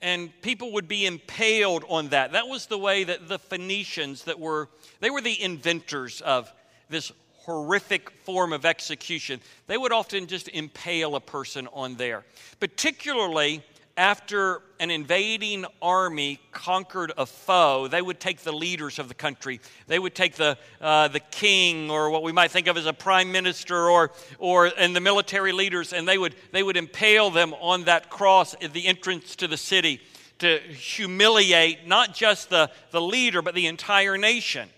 and 0.03 0.31
people 0.43 0.73
would 0.73 0.87
be 0.87 1.07
impaled 1.07 1.85
on 1.89 2.09
that. 2.09 2.33
That 2.33 2.49
was 2.49 2.67
the 2.67 2.79
way 2.79 3.05
that 3.05 3.27
the 3.27 3.39
Phoenicians 3.39 4.25
that 4.25 4.39
were, 4.39 4.69
they 5.01 5.11
were 5.11 5.23
the 5.23 5.41
inventors 5.41 6.21
of 6.21 6.53
this 6.89 7.11
horrific 7.45 8.11
form 8.11 8.53
of 8.53 8.65
execution, 8.65 9.41
they 9.67 9.77
would 9.77 9.93
often 9.93 10.27
just 10.27 10.49
impale 10.49 11.15
a 11.15 11.21
person 11.21 11.69
on 11.73 11.97
there. 11.97 12.25
Particularly 12.61 13.63
after 13.97 14.61
an 14.81 14.91
invading 14.91 15.65
army 15.81 16.41
conquered 16.51 17.13
a 17.17 17.27
foe, 17.27 17.87
they 17.87 18.03
would 18.03 18.19
take 18.19 18.41
the 18.41 18.53
leaders 18.53 18.99
of 18.99 19.09
the 19.09 19.15
country. 19.15 19.61
They 19.87 19.99
would 19.99 20.15
take 20.15 20.35
the, 20.35 20.59
uh, 20.81 21.09
the 21.09 21.21
king, 21.21 21.91
or 21.91 22.11
what 22.11 22.23
we 22.23 22.33
might 22.33 22.51
think 22.51 22.67
of 22.67 22.77
as 22.77 22.87
a 22.87 22.93
prime 22.93 23.31
minister, 23.31 23.89
or, 23.89 24.11
or 24.39 24.67
and 24.67 24.97
the 24.97 25.01
military 25.01 25.53
leaders, 25.53 25.93
and 25.93 26.09
they 26.09 26.19
would, 26.19 26.35
they 26.51 26.63
would 26.63 26.77
impale 26.77 27.31
them 27.31 27.55
on 27.55 27.85
that 27.85 28.11
cross 28.11 28.55
at 28.61 28.73
the 28.73 28.87
entrance 28.87 29.37
to 29.37 29.47
the 29.49 29.57
city 29.57 30.01
to 30.41 30.59
humiliate 30.59 31.87
not 31.87 32.15
just 32.15 32.51
the, 32.51 32.71
the 32.91 33.01
leader, 33.01 33.43
but 33.43 33.55
the 33.55 33.67
entire 33.67 34.19
nation. 34.19 34.69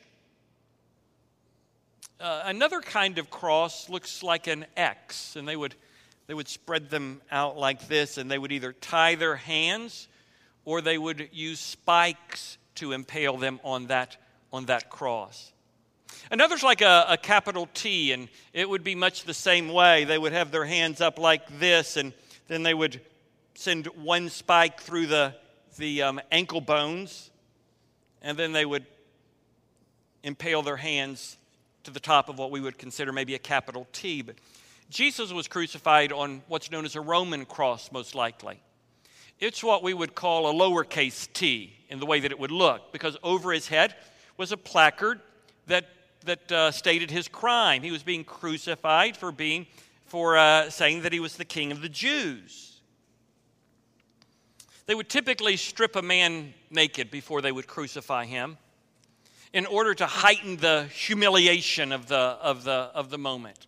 Uh, 2.19 2.43
another 2.47 2.81
kind 2.81 3.19
of 3.19 3.29
cross 3.29 3.91
looks 3.91 4.23
like 4.23 4.47
an 4.47 4.65
X, 4.77 5.37
and 5.37 5.47
they 5.47 5.57
would 5.57 5.75
they 6.27 6.35
would 6.35 6.49
spread 6.49 6.91
them 6.91 7.21
out 7.31 7.57
like 7.57 7.89
this, 7.89 8.19
and 8.19 8.31
they 8.31 8.39
would 8.39 8.53
either 8.53 8.73
tie 8.73 9.15
their 9.15 9.37
hands 9.37 10.09
or 10.65 10.81
they 10.81 10.99
would 10.99 11.29
use 11.33 11.61
spikes 11.61 12.59
to 12.77 12.93
impale 12.93 13.37
them 13.37 13.61
on 13.63 13.87
that, 13.87 14.17
on 14.53 14.67
that 14.67 14.91
cross. 14.91 15.53
Another's 16.31 16.65
like 16.65 16.81
a, 16.81 17.07
a 17.11 17.17
capital 17.17 17.69
T, 17.73 18.11
and 18.11 18.29
it 18.53 18.69
would 18.69 18.83
be 18.83 18.97
much 18.97 19.23
the 19.23 19.35
same 19.35 19.69
way. 19.69 20.05
They 20.05 20.19
would 20.19 20.33
have 20.33 20.51
their 20.51 20.65
hands 20.65 21.01
up 21.01 21.19
like 21.19 21.61
this, 21.61 21.97
and 21.97 22.13
then 22.49 22.65
they 22.65 22.75
would 22.75 23.01
send 23.55 23.87
one 23.87 24.29
spike 24.29 24.81
through 24.81 25.07
the, 25.07 25.35
the 25.79 26.03
um, 26.03 26.21
ankle 26.33 26.61
bones, 26.61 27.31
and 28.21 28.37
then 28.37 28.51
they 28.51 28.65
would 28.65 28.85
impale 30.25 30.63
their 30.63 30.77
hands 30.77 31.37
to 31.87 31.91
the 31.93 32.01
top 32.01 32.29
of 32.29 32.39
what 32.39 32.51
we 32.51 32.61
would 32.61 32.79
consider 32.79 33.13
maybe 33.13 33.35
a 33.35 33.39
capital 33.39 33.87
T. 33.93 34.21
But 34.21 34.37
Jesus 34.91 35.33
was 35.33 35.49
crucified 35.49 36.13
on 36.13 36.43
what's 36.49 36.71
known 36.71 36.85
as 36.85 36.97
a 36.97 37.01
Roman 37.01 37.45
cross, 37.45 37.91
most 37.91 38.15
likely. 38.15 38.61
It's 39.39 39.63
what 39.63 39.83
we 39.83 39.95
would 39.95 40.15
call 40.15 40.51
a 40.51 40.53
lowercase 40.53 41.33
t 41.33 41.77
in 41.89 42.01
the 42.01 42.07
way 42.07 42.21
that 42.21 42.31
it 42.33 42.39
would 42.39 42.51
look, 42.51 42.93
because 42.93 43.17
over 43.23 43.53
his 43.53 43.69
head 43.69 43.95
was 44.37 44.51
a 44.51 44.57
placard 44.57 45.21
that, 45.69 45.87
that 46.25 46.51
uh, 46.51 46.71
stated 46.73 47.11
his 47.11 47.29
crime. 47.29 47.83
He 47.83 47.93
was 47.93 48.03
being 48.03 48.25
crucified 48.25 49.17
for, 49.17 49.31
being, 49.31 49.67
for 50.07 50.37
uh, 50.37 50.71
saying 50.71 51.03
that 51.03 51.13
he 51.13 51.21
was 51.21 51.37
the 51.37 51.45
king 51.45 51.71
of 51.71 51.83
the 51.83 51.89
Jews. 51.89 52.81
They 54.87 54.95
would 54.95 55.09
typically 55.09 55.57
strip 55.57 55.95
a 55.95 56.03
man 56.03 56.53
naked 56.69 57.11
before 57.11 57.43
they 57.43 57.53
would 57.53 57.67
crucify 57.69 58.25
him 58.25 58.59
in 59.57 59.65
order 59.65 59.95
to 59.95 60.05
heighten 60.05 60.59
the 60.59 60.85
humiliation 60.93 61.91
of 61.91 62.09
the, 62.09 62.15
of 62.15 62.63
the, 62.63 62.91
of 62.95 63.09
the 63.09 63.17
moment. 63.17 63.67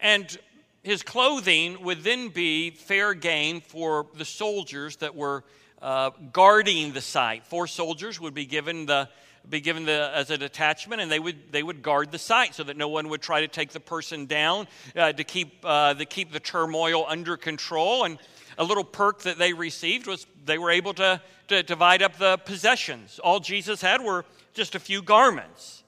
And 0.00 0.38
his 0.82 1.02
clothing 1.02 1.82
would 1.82 2.04
then 2.04 2.28
be 2.28 2.68
fair 2.68 3.14
game 3.14 3.62
for 3.62 4.06
the 4.18 4.26
soldiers 4.26 4.96
that 4.96 5.14
were 5.14 5.44
uh, 5.80 6.10
guarding 6.30 6.92
the 6.92 7.00
site. 7.00 7.46
Four 7.46 7.68
soldiers 7.68 8.20
would 8.20 8.34
be 8.34 8.44
given 8.44 8.84
the 8.84 9.08
be 9.48 9.60
given 9.60 9.84
the, 9.86 10.08
as 10.14 10.30
a 10.30 10.38
detachment, 10.38 11.02
and 11.02 11.10
they 11.10 11.18
would 11.18 11.50
they 11.50 11.62
would 11.64 11.82
guard 11.82 12.12
the 12.12 12.18
site 12.18 12.54
so 12.54 12.62
that 12.62 12.76
no 12.76 12.86
one 12.88 13.08
would 13.08 13.22
try 13.22 13.40
to 13.40 13.48
take 13.48 13.70
the 13.70 13.80
person 13.80 14.26
down 14.26 14.68
uh, 14.94 15.12
to 15.12 15.24
keep 15.24 15.64
uh, 15.64 15.94
to 15.94 16.04
keep 16.04 16.32
the 16.32 16.38
turmoil 16.38 17.06
under 17.08 17.36
control. 17.38 18.04
And 18.04 18.18
a 18.58 18.62
little 18.62 18.84
perk 18.84 19.22
that 19.22 19.38
they 19.38 19.52
received 19.54 20.06
was 20.06 20.26
they 20.44 20.58
were 20.58 20.70
able 20.70 20.94
to, 20.94 21.20
to 21.48 21.62
divide 21.62 22.02
up 22.02 22.18
the 22.18 22.36
possessions. 22.44 23.18
All 23.18 23.40
Jesus 23.40 23.80
had 23.80 24.02
were 24.02 24.24
just 24.52 24.74
a 24.74 24.80
few 24.80 25.02
garments. 25.02 25.82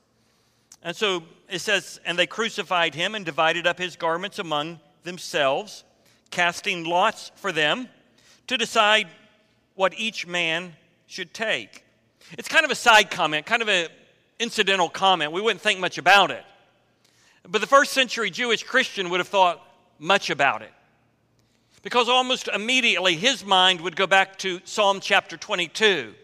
And 0.83 0.95
so 0.95 1.25
it 1.49 1.61
says, 1.61 2.01
and 2.05 2.19
they 2.19 2.27
crucified 2.27 2.95
him 2.95 3.15
and 3.15 3.25
divided 3.25 3.67
up 3.67 3.79
his 3.79 3.97
garments 3.97 4.39
among 4.39 4.81
themselves, 5.03 5.85
casting 6.31 6.85
lots 6.85 7.31
for 7.37 7.53
them 7.53 7.89
to 8.47 8.57
decide 8.57 9.09
what 9.75 9.95
each 9.99 10.27
man 10.27 10.75
should 11.07 11.33
take. 11.35 11.85
It's 12.33 12.49
kind 12.49 12.65
of 12.65 12.71
a 12.71 12.75
side 12.77 13.11
comment, 13.11 13.47
kind 13.47 13.63
of 13.63 13.69
an 13.69 13.89
incidental 14.39 14.89
comment. 14.89 15.33
We 15.33 15.41
wouldn't 15.41 15.61
think 15.61 15.81
much 15.81 15.99
about 15.99 16.31
it. 16.31 16.45
But 17.49 17.61
the 17.61 17.67
first 17.67 17.93
century 17.93 18.31
Jewish 18.31 18.63
Christian 18.63 19.11
would 19.11 19.21
have 19.21 19.29
thought 19.29 19.63
much 19.99 20.31
about 20.31 20.63
it. 20.63 20.73
Because 21.83 22.09
almost 22.09 22.49
immediately 22.49 23.15
his 23.15 23.45
mind 23.45 23.81
would 23.83 23.95
go 23.95 24.07
back 24.07 24.39
to 24.39 24.61
Psalm 24.65 25.01
chapter 25.01 25.37
22, 25.37 26.15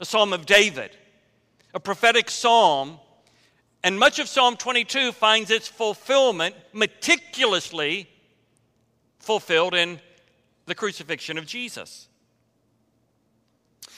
a 0.00 0.04
psalm 0.04 0.32
of 0.32 0.46
David, 0.46 0.96
a 1.74 1.80
prophetic 1.80 2.30
psalm 2.30 2.98
and 3.84 3.98
much 3.98 4.18
of 4.18 4.28
Psalm 4.28 4.56
22 4.56 5.12
finds 5.12 5.50
its 5.50 5.68
fulfillment 5.68 6.54
meticulously 6.72 8.08
fulfilled 9.18 9.74
in 9.74 10.00
the 10.66 10.74
crucifixion 10.74 11.38
of 11.38 11.46
Jesus. 11.46 12.08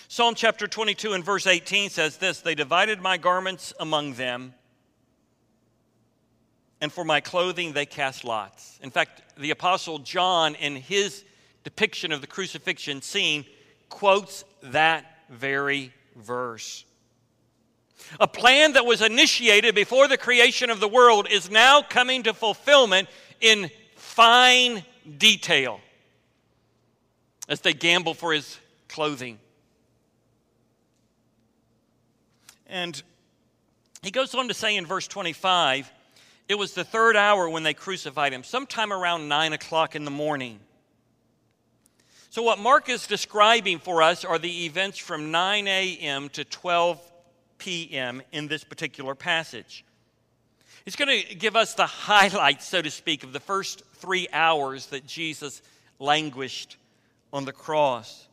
Psalm 0.08 0.34
chapter 0.34 0.66
22 0.66 1.12
and 1.12 1.24
verse 1.24 1.46
18 1.46 1.88
says 1.88 2.18
this 2.18 2.40
They 2.40 2.54
divided 2.54 3.00
my 3.00 3.16
garments 3.16 3.72
among 3.80 4.14
them, 4.14 4.54
and 6.80 6.92
for 6.92 7.04
my 7.04 7.20
clothing 7.20 7.72
they 7.72 7.86
cast 7.86 8.24
lots. 8.24 8.78
In 8.82 8.90
fact, 8.90 9.22
the 9.38 9.50
Apostle 9.50 9.98
John, 9.98 10.56
in 10.56 10.76
his 10.76 11.24
depiction 11.64 12.12
of 12.12 12.20
the 12.20 12.26
crucifixion 12.26 13.02
scene, 13.02 13.46
quotes 13.88 14.44
that 14.62 15.04
very 15.30 15.92
verse. 16.16 16.84
A 18.18 18.26
plan 18.26 18.72
that 18.72 18.86
was 18.86 19.02
initiated 19.02 19.74
before 19.74 20.08
the 20.08 20.16
creation 20.16 20.70
of 20.70 20.80
the 20.80 20.88
world 20.88 21.28
is 21.30 21.50
now 21.50 21.82
coming 21.82 22.22
to 22.24 22.34
fulfillment 22.34 23.08
in 23.40 23.70
fine 23.96 24.84
detail 25.18 25.80
as 27.48 27.60
they 27.60 27.72
gamble 27.72 28.14
for 28.14 28.32
his 28.32 28.58
clothing. 28.88 29.38
And 32.66 33.02
he 34.02 34.10
goes 34.10 34.34
on 34.34 34.48
to 34.48 34.54
say 34.54 34.76
in 34.76 34.86
verse 34.86 35.08
25, 35.08 35.90
it 36.48 36.54
was 36.54 36.74
the 36.74 36.84
third 36.84 37.16
hour 37.16 37.48
when 37.48 37.62
they 37.62 37.74
crucified 37.74 38.32
him, 38.32 38.44
sometime 38.44 38.92
around 38.92 39.28
9 39.28 39.52
o'clock 39.52 39.94
in 39.94 40.04
the 40.04 40.10
morning. 40.10 40.60
So, 42.30 42.42
what 42.42 42.60
Mark 42.60 42.88
is 42.88 43.08
describing 43.08 43.80
for 43.80 44.02
us 44.02 44.24
are 44.24 44.38
the 44.38 44.66
events 44.66 44.98
from 44.98 45.32
9 45.32 45.66
a.m. 45.66 46.28
to 46.30 46.44
12 46.44 47.09
p.m. 47.60 48.22
in 48.32 48.48
this 48.48 48.64
particular 48.64 49.14
passage. 49.14 49.84
He's 50.84 50.96
going 50.96 51.22
to 51.22 51.34
give 51.36 51.54
us 51.54 51.74
the 51.74 51.86
highlights, 51.86 52.66
so 52.66 52.82
to 52.82 52.90
speak, 52.90 53.22
of 53.22 53.32
the 53.32 53.40
first 53.40 53.84
three 53.96 54.26
hours 54.32 54.86
that 54.86 55.06
Jesus 55.06 55.62
languished 55.98 56.76
on 57.32 57.44
the 57.44 57.52
cross. 57.52 58.26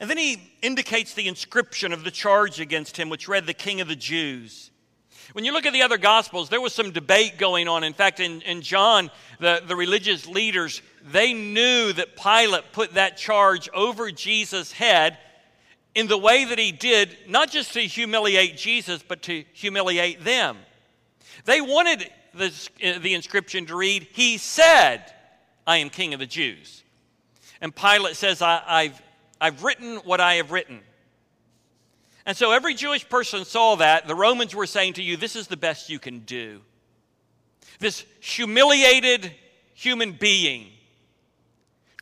And 0.00 0.10
then 0.10 0.18
he 0.18 0.42
indicates 0.60 1.14
the 1.14 1.28
inscription 1.28 1.92
of 1.92 2.04
the 2.04 2.10
charge 2.10 2.60
against 2.60 2.96
him, 2.96 3.08
which 3.08 3.28
read, 3.28 3.46
The 3.46 3.54
King 3.54 3.80
of 3.80 3.88
the 3.88 3.96
Jews. 3.96 4.70
When 5.32 5.44
you 5.44 5.52
look 5.52 5.66
at 5.66 5.72
the 5.72 5.82
other 5.82 5.98
Gospels, 5.98 6.48
there 6.48 6.60
was 6.60 6.74
some 6.74 6.90
debate 6.90 7.38
going 7.38 7.68
on. 7.68 7.84
In 7.84 7.92
fact, 7.92 8.18
in, 8.18 8.40
in 8.42 8.62
John, 8.62 9.10
the, 9.38 9.62
the 9.66 9.76
religious 9.76 10.26
leaders, 10.26 10.82
they 11.04 11.32
knew 11.34 11.92
that 11.92 12.16
Pilate 12.16 12.72
put 12.72 12.94
that 12.94 13.16
charge 13.16 13.68
over 13.74 14.10
Jesus' 14.10 14.72
head 14.72 15.18
in 15.94 16.06
the 16.06 16.18
way 16.18 16.44
that 16.44 16.58
he 16.58 16.72
did, 16.72 17.16
not 17.26 17.50
just 17.50 17.72
to 17.72 17.80
humiliate 17.80 18.56
Jesus, 18.56 19.02
but 19.06 19.22
to 19.22 19.44
humiliate 19.52 20.24
them. 20.24 20.56
They 21.44 21.60
wanted 21.60 22.10
the, 22.34 23.14
inscription 23.14 23.66
to 23.66 23.76
read, 23.76 24.06
He 24.12 24.38
said, 24.38 25.12
I 25.66 25.78
am 25.78 25.90
King 25.90 26.14
of 26.14 26.20
the 26.20 26.26
Jews. 26.26 26.82
And 27.60 27.74
Pilate 27.74 28.16
says, 28.16 28.40
I, 28.42 28.84
have 28.84 29.02
I've 29.40 29.64
written 29.64 29.96
what 29.98 30.20
I 30.20 30.34
have 30.34 30.52
written. 30.52 30.80
And 32.24 32.36
so 32.36 32.52
every 32.52 32.74
Jewish 32.74 33.08
person 33.08 33.44
saw 33.44 33.76
that. 33.76 34.06
The 34.06 34.14
Romans 34.14 34.54
were 34.54 34.66
saying 34.66 34.94
to 34.94 35.02
you, 35.02 35.16
This 35.16 35.34
is 35.34 35.48
the 35.48 35.56
best 35.56 35.88
you 35.88 35.98
can 35.98 36.20
do. 36.20 36.60
This 37.80 38.04
humiliated 38.20 39.32
human 39.74 40.12
being, 40.12 40.66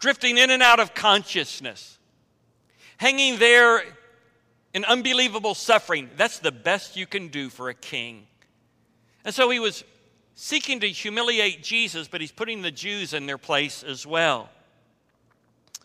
drifting 0.01 0.38
in 0.38 0.51
and 0.51 0.62
out 0.62 0.81
of 0.81 0.94
consciousness 0.94 1.95
hanging 2.96 3.38
there 3.38 3.82
in 4.74 4.85
unbelievable 4.85 5.54
suffering. 5.54 6.11
That's 6.16 6.38
the 6.38 6.52
best 6.52 6.96
you 6.96 7.06
can 7.06 7.28
do 7.28 7.48
for 7.48 7.68
a 7.68 7.74
king. 7.74 8.26
And 9.24 9.35
so 9.35 9.50
he 9.50 9.59
was 9.59 9.85
seeking 10.35 10.80
to 10.80 10.88
humiliate 10.88 11.62
Jesus, 11.62 12.09
but 12.09 12.20
he's 12.20 12.32
putting 12.32 12.62
the 12.62 12.70
Jews 12.70 13.14
in 13.14 13.26
their 13.26 13.38
place 13.38 13.82
as 13.82 14.06
well. 14.06 14.50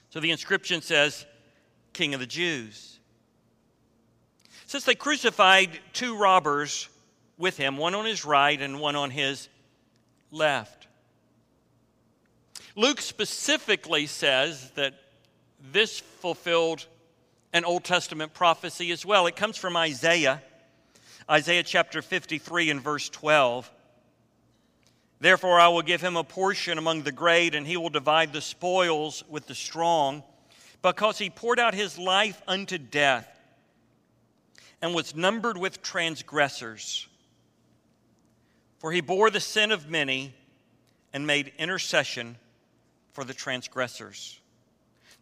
So 0.09 0.19
the 0.19 0.31
inscription 0.31 0.81
says, 0.81 1.25
King 1.93 2.13
of 2.13 2.19
the 2.19 2.25
Jews. 2.25 2.99
Since 4.67 4.85
they 4.85 4.95
crucified 4.95 5.79
two 5.93 6.17
robbers 6.17 6.87
with 7.37 7.57
him, 7.57 7.77
one 7.77 7.95
on 7.95 8.05
his 8.05 8.23
right 8.23 8.61
and 8.61 8.79
one 8.79 8.95
on 8.95 9.09
his 9.09 9.49
left. 10.31 10.87
Luke 12.75 13.01
specifically 13.01 14.05
says 14.05 14.71
that 14.75 14.93
this 15.71 15.99
fulfilled 15.99 16.85
an 17.53 17.65
Old 17.65 17.83
Testament 17.83 18.33
prophecy 18.33 18.91
as 18.91 19.05
well. 19.05 19.27
It 19.27 19.35
comes 19.35 19.57
from 19.57 19.75
Isaiah, 19.75 20.41
Isaiah 21.29 21.63
chapter 21.63 22.01
53 22.01 22.69
and 22.69 22.81
verse 22.81 23.09
12. 23.09 23.69
Therefore, 25.19 25.59
I 25.59 25.67
will 25.67 25.83
give 25.83 26.01
him 26.01 26.17
a 26.17 26.23
portion 26.23 26.77
among 26.77 27.03
the 27.03 27.11
great, 27.11 27.53
and 27.53 27.67
he 27.67 27.77
will 27.77 27.89
divide 27.89 28.33
the 28.33 28.41
spoils 28.41 29.23
with 29.29 29.47
the 29.47 29.55
strong. 29.55 30.23
because 30.81 31.19
he 31.19 31.29
poured 31.29 31.59
out 31.59 31.75
his 31.75 31.99
life 31.99 32.41
unto 32.47 32.79
death 32.79 33.27
and 34.81 34.95
was 34.95 35.15
numbered 35.15 35.55
with 35.55 35.83
transgressors. 35.83 37.07
For 38.79 38.91
he 38.91 38.99
bore 38.99 39.29
the 39.29 39.39
sin 39.39 39.71
of 39.71 39.91
many 39.91 40.33
and 41.13 41.27
made 41.27 41.53
intercession 41.59 42.35
for 43.13 43.23
the 43.23 43.35
transgressors. 43.35 44.40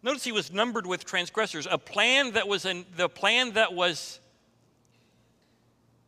Notice 0.02 0.24
he 0.24 0.32
was 0.32 0.52
numbered 0.52 0.86
with 0.86 1.04
transgressors, 1.04 1.66
a 1.70 1.78
plan 1.78 2.32
that 2.32 2.48
was 2.48 2.64
in, 2.64 2.86
the 2.96 3.08
plan 3.08 3.52
that 3.52 3.74
was 3.74 4.18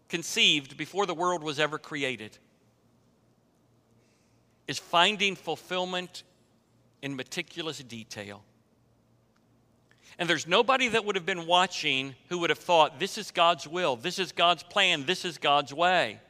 conceived 0.08 0.76
before 0.76 1.06
the 1.06 1.14
world 1.14 1.42
was 1.42 1.58
ever 1.58 1.78
created 1.78 2.36
is 4.66 4.78
finding 4.78 5.36
fulfillment 5.36 6.22
in 7.02 7.16
meticulous 7.16 7.78
detail. 7.78 8.42
And 10.18 10.28
there's 10.28 10.46
nobody 10.46 10.88
that 10.88 11.04
would 11.04 11.16
have 11.16 11.26
been 11.26 11.46
watching 11.46 12.14
who 12.28 12.38
would 12.38 12.50
have 12.50 12.58
thought, 12.58 13.00
this 13.00 13.18
is 13.18 13.30
God's 13.30 13.66
will, 13.66 13.96
this 13.96 14.18
is 14.18 14.32
God's 14.32 14.62
plan, 14.62 15.04
this 15.04 15.24
is 15.24 15.38
God's 15.38 15.74
way. 15.74 16.20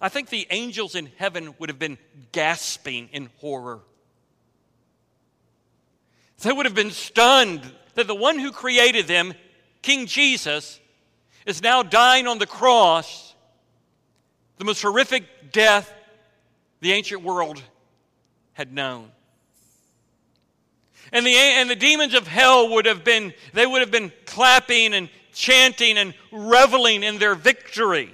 I 0.00 0.08
think 0.08 0.28
the 0.28 0.46
angels 0.50 0.94
in 0.94 1.10
heaven 1.16 1.54
would 1.58 1.68
have 1.68 1.78
been 1.78 1.98
gasping 2.32 3.08
in 3.12 3.30
horror. 3.38 3.80
They 6.42 6.52
would 6.52 6.66
have 6.66 6.74
been 6.74 6.90
stunned 6.90 7.62
that 7.94 8.06
the 8.06 8.14
one 8.14 8.38
who 8.38 8.52
created 8.52 9.06
them, 9.06 9.34
King 9.82 10.06
Jesus, 10.06 10.80
is 11.46 11.62
now 11.62 11.82
dying 11.82 12.26
on 12.26 12.38
the 12.38 12.46
cross, 12.46 13.34
the 14.58 14.64
most 14.64 14.82
horrific 14.82 15.52
death 15.52 15.92
the 16.80 16.92
ancient 16.92 17.22
world 17.22 17.62
had 18.52 18.72
known. 18.72 19.10
And 21.12 21.24
the, 21.24 21.34
and 21.34 21.70
the 21.70 21.76
demons 21.76 22.14
of 22.14 22.26
hell 22.26 22.70
would 22.70 22.86
have 22.86 23.04
been, 23.04 23.32
they 23.52 23.66
would 23.66 23.80
have 23.80 23.90
been 23.90 24.12
clapping 24.24 24.92
and 24.92 25.08
chanting 25.32 25.98
and 25.98 26.14
reveling 26.32 27.02
in 27.02 27.18
their 27.18 27.34
victory. 27.34 28.12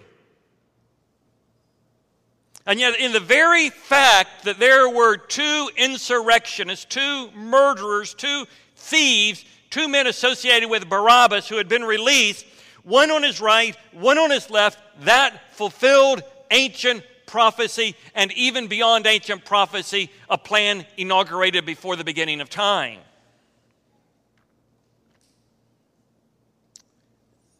And 2.64 2.79
yet, 2.79 2.98
in 2.98 3.12
the 3.12 3.20
very 3.20 3.70
fact 3.70 4.44
that 4.44 4.59
there 4.59 4.88
were 4.88 5.16
two 5.16 5.68
insurrectionists, 5.77 6.85
two 6.85 7.31
murderers, 7.33 8.14
two 8.14 8.46
thieves, 8.77 9.44
two 9.70 9.88
men 9.88 10.07
associated 10.07 10.68
with 10.68 10.88
Barabbas 10.88 11.48
who 11.48 11.57
had 11.57 11.68
been 11.68 11.83
released, 11.83 12.46
one 12.85 13.11
on 13.11 13.22
his 13.22 13.40
right, 13.40 13.77
one 13.92 14.18
on 14.18 14.31
his 14.31 14.48
left, 14.48 14.79
that 15.01 15.53
fulfilled 15.55 16.22
ancient 16.51 17.03
prophecy 17.27 17.96
and 18.14 18.31
even 18.33 18.68
beyond 18.68 19.07
ancient 19.07 19.44
prophecy, 19.44 20.11
a 20.29 20.38
plan 20.38 20.87
inaugurated 20.96 21.64
before 21.64 21.96
the 21.96 22.05
beginning 22.05 22.40
of 22.40 22.48
time. 22.48 22.98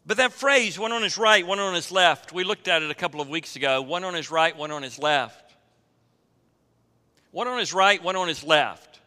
But 0.05 0.17
that 0.17 0.33
phrase, 0.33 0.77
one 0.77 0.91
on 0.91 1.01
his 1.01 1.17
right, 1.17 1.45
one 1.45 1.59
on 1.59 1.73
his 1.73 1.91
left, 1.91 2.33
we 2.33 2.43
looked 2.43 2.67
at 2.67 2.83
it 2.83 2.91
a 2.91 2.95
couple 2.95 3.21
of 3.21 3.29
weeks 3.29 3.55
ago 3.55 3.81
one 3.81 4.03
on 4.03 4.13
his 4.13 4.29
right, 4.29 4.55
one 4.55 4.71
on 4.71 4.83
his 4.83 4.99
left. 4.99 5.55
One 7.31 7.47
on 7.47 7.57
his 7.57 7.73
right, 7.73 8.03
one 8.03 8.15
on 8.15 8.27
his 8.27 8.43
left. 8.43 8.99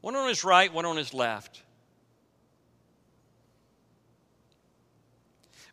One 0.00 0.16
on 0.16 0.28
his 0.28 0.44
right, 0.44 0.72
one 0.72 0.86
on 0.86 0.96
his 0.96 1.12
left. 1.12 1.62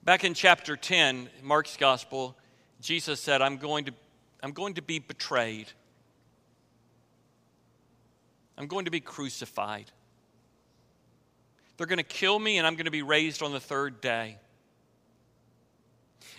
Back 0.04 0.24
in 0.24 0.36
chapter 0.36 0.76
10, 0.76 1.30
Mark's 1.42 1.78
gospel, 1.78 2.38
Jesus 2.80 3.20
said, 3.20 3.42
I'm 3.42 3.58
going 3.58 3.86
to, 3.86 3.94
I'm 4.44 4.52
going 4.52 4.76
to 4.76 4.84
be 4.84 5.00
betrayed. 5.00 5.72
I'm 8.58 8.68
going 8.68 8.86
to 8.86 8.92
be 8.92 9.00
crucified. 9.00 9.92
They're 11.78 11.88
going 11.88 11.98
to 11.98 12.04
kill 12.04 12.40
me, 12.40 12.58
and 12.58 12.66
I'm 12.66 12.76
going 12.76 12.86
to 12.86 12.92
be 12.92 13.02
raised 13.02 13.44
on 13.44 13.52
the 13.52 13.60
third 13.60 14.02
day. 14.02 14.38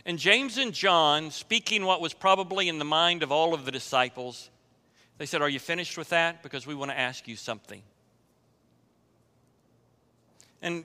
And 0.06 0.18
James 0.18 0.56
and 0.56 0.72
John, 0.72 1.30
speaking 1.30 1.84
what 1.84 2.00
was 2.00 2.14
probably 2.14 2.68
in 2.68 2.78
the 2.78 2.84
mind 2.84 3.22
of 3.22 3.32
all 3.32 3.54
of 3.54 3.64
the 3.64 3.72
disciples, 3.72 4.50
they 5.18 5.26
said, 5.26 5.42
Are 5.42 5.48
you 5.48 5.58
finished 5.58 5.98
with 5.98 6.10
that? 6.10 6.42
Because 6.42 6.66
we 6.66 6.74
want 6.74 6.90
to 6.90 6.98
ask 6.98 7.26
you 7.26 7.36
something. 7.36 7.82
And 10.62 10.84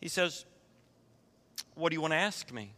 he 0.00 0.08
says, 0.08 0.44
What 1.74 1.90
do 1.90 1.94
you 1.94 2.00
want 2.00 2.12
to 2.12 2.18
ask 2.18 2.52
me? 2.52 2.72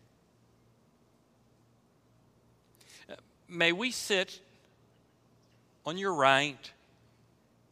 Uh, 3.10 3.14
May 3.48 3.72
we 3.72 3.90
sit 3.90 4.40
on 5.84 5.98
your 5.98 6.14
right 6.14 6.70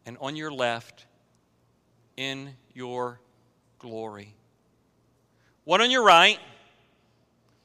and 0.05 0.19
on 0.21 0.37
your 0.37 0.53
left 0.53 1.07
in 2.17 2.55
your 2.75 3.21
glory. 3.79 4.35
One 5.65 5.81
on 5.81 5.91
your 5.91 6.03
right, 6.03 6.39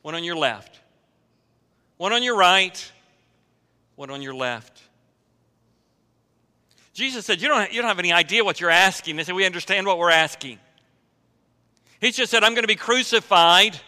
one 0.01 0.15
on 0.15 0.23
your 0.23 0.35
left. 0.35 0.79
One 1.97 2.11
on 2.13 2.23
your 2.23 2.35
right, 2.35 2.91
one 3.95 4.09
on 4.09 4.21
your 4.21 4.35
left. 4.35 4.81
Jesus 6.93 7.25
said, 7.25 7.41
You 7.41 7.47
don't, 7.47 7.71
you 7.71 7.81
don't 7.81 7.89
have 7.89 7.99
any 7.99 8.13
idea 8.13 8.43
what 8.43 8.59
you're 8.59 8.69
asking. 8.69 9.15
They 9.15 9.23
said, 9.23 9.35
We 9.35 9.45
understand 9.45 9.87
what 9.87 9.97
we're 9.97 10.09
asking. 10.09 10.59
He 12.01 12.11
just 12.11 12.31
said, 12.31 12.43
I'm 12.43 12.53
going 12.53 12.63
to 12.63 12.67
be 12.67 12.75
crucified. 12.75 13.79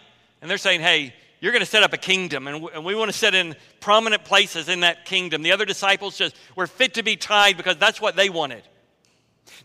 And 0.41 0.49
they're 0.49 0.57
saying, 0.57 0.81
Hey, 0.81 1.13
you're 1.39 1.51
going 1.51 1.63
to 1.63 1.69
set 1.69 1.83
up 1.83 1.93
a 1.93 1.97
kingdom, 1.97 2.47
and 2.47 2.63
we, 2.63 2.71
and 2.73 2.83
we 2.83 2.95
want 2.95 3.11
to 3.11 3.17
sit 3.17 3.35
in 3.35 3.55
prominent 3.79 4.25
places 4.25 4.69
in 4.69 4.79
that 4.79 5.05
kingdom. 5.05 5.43
The 5.43 5.51
other 5.51 5.65
disciples 5.65 6.17
just 6.17 6.35
were 6.55 6.65
fit 6.65 6.95
to 6.95 7.03
be 7.03 7.15
tied 7.15 7.57
because 7.57 7.77
that's 7.77 8.01
what 8.01 8.15
they 8.15 8.29
wanted. 8.29 8.63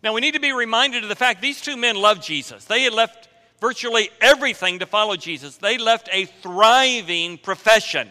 Now, 0.02 0.12
we 0.12 0.20
need 0.20 0.34
to 0.34 0.40
be 0.40 0.52
reminded 0.52 1.02
of 1.02 1.08
the 1.08 1.16
fact 1.16 1.40
these 1.40 1.60
two 1.60 1.76
men 1.76 1.96
loved 1.96 2.22
Jesus. 2.22 2.64
They 2.64 2.82
had 2.82 2.92
left 2.92 3.28
virtually 3.60 4.10
everything 4.20 4.80
to 4.80 4.86
follow 4.86 5.16
Jesus. 5.16 5.56
They 5.56 5.78
left 5.78 6.08
a 6.12 6.24
thriving 6.24 7.38
profession, 7.38 8.08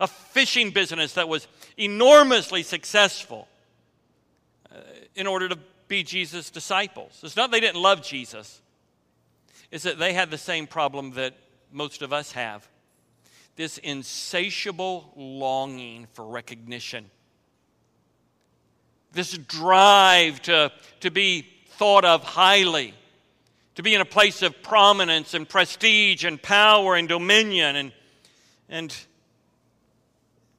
a 0.00 0.06
fishing 0.06 0.70
business 0.70 1.14
that 1.14 1.28
was 1.28 1.48
enormously 1.76 2.62
successful 2.62 3.48
uh, 4.70 4.78
in 5.14 5.26
order 5.26 5.48
to 5.48 5.58
be 5.88 6.02
Jesus' 6.02 6.50
disciples. 6.50 7.20
It's 7.22 7.36
not 7.36 7.50
they 7.50 7.60
didn't 7.60 7.80
love 7.80 8.02
Jesus, 8.02 8.60
it's 9.70 9.84
that 9.84 9.98
they 9.98 10.12
had 10.12 10.30
the 10.30 10.38
same 10.38 10.66
problem 10.66 11.12
that 11.12 11.34
most 11.72 12.02
of 12.02 12.12
us 12.12 12.32
have 12.32 12.68
this 13.56 13.78
insatiable 13.78 15.12
longing 15.16 16.06
for 16.12 16.26
recognition 16.26 17.10
this 19.16 19.36
drive 19.36 20.40
to, 20.42 20.70
to 21.00 21.10
be 21.10 21.46
thought 21.70 22.04
of 22.04 22.22
highly, 22.22 22.94
to 23.74 23.82
be 23.82 23.94
in 23.94 24.00
a 24.00 24.06
place 24.06 24.42
of 24.42 24.62
prominence 24.62 25.34
and 25.34 25.48
prestige 25.48 26.24
and 26.24 26.40
power 26.40 26.94
and 26.94 27.08
dominion. 27.08 27.76
And, 27.76 27.92
and 28.68 28.96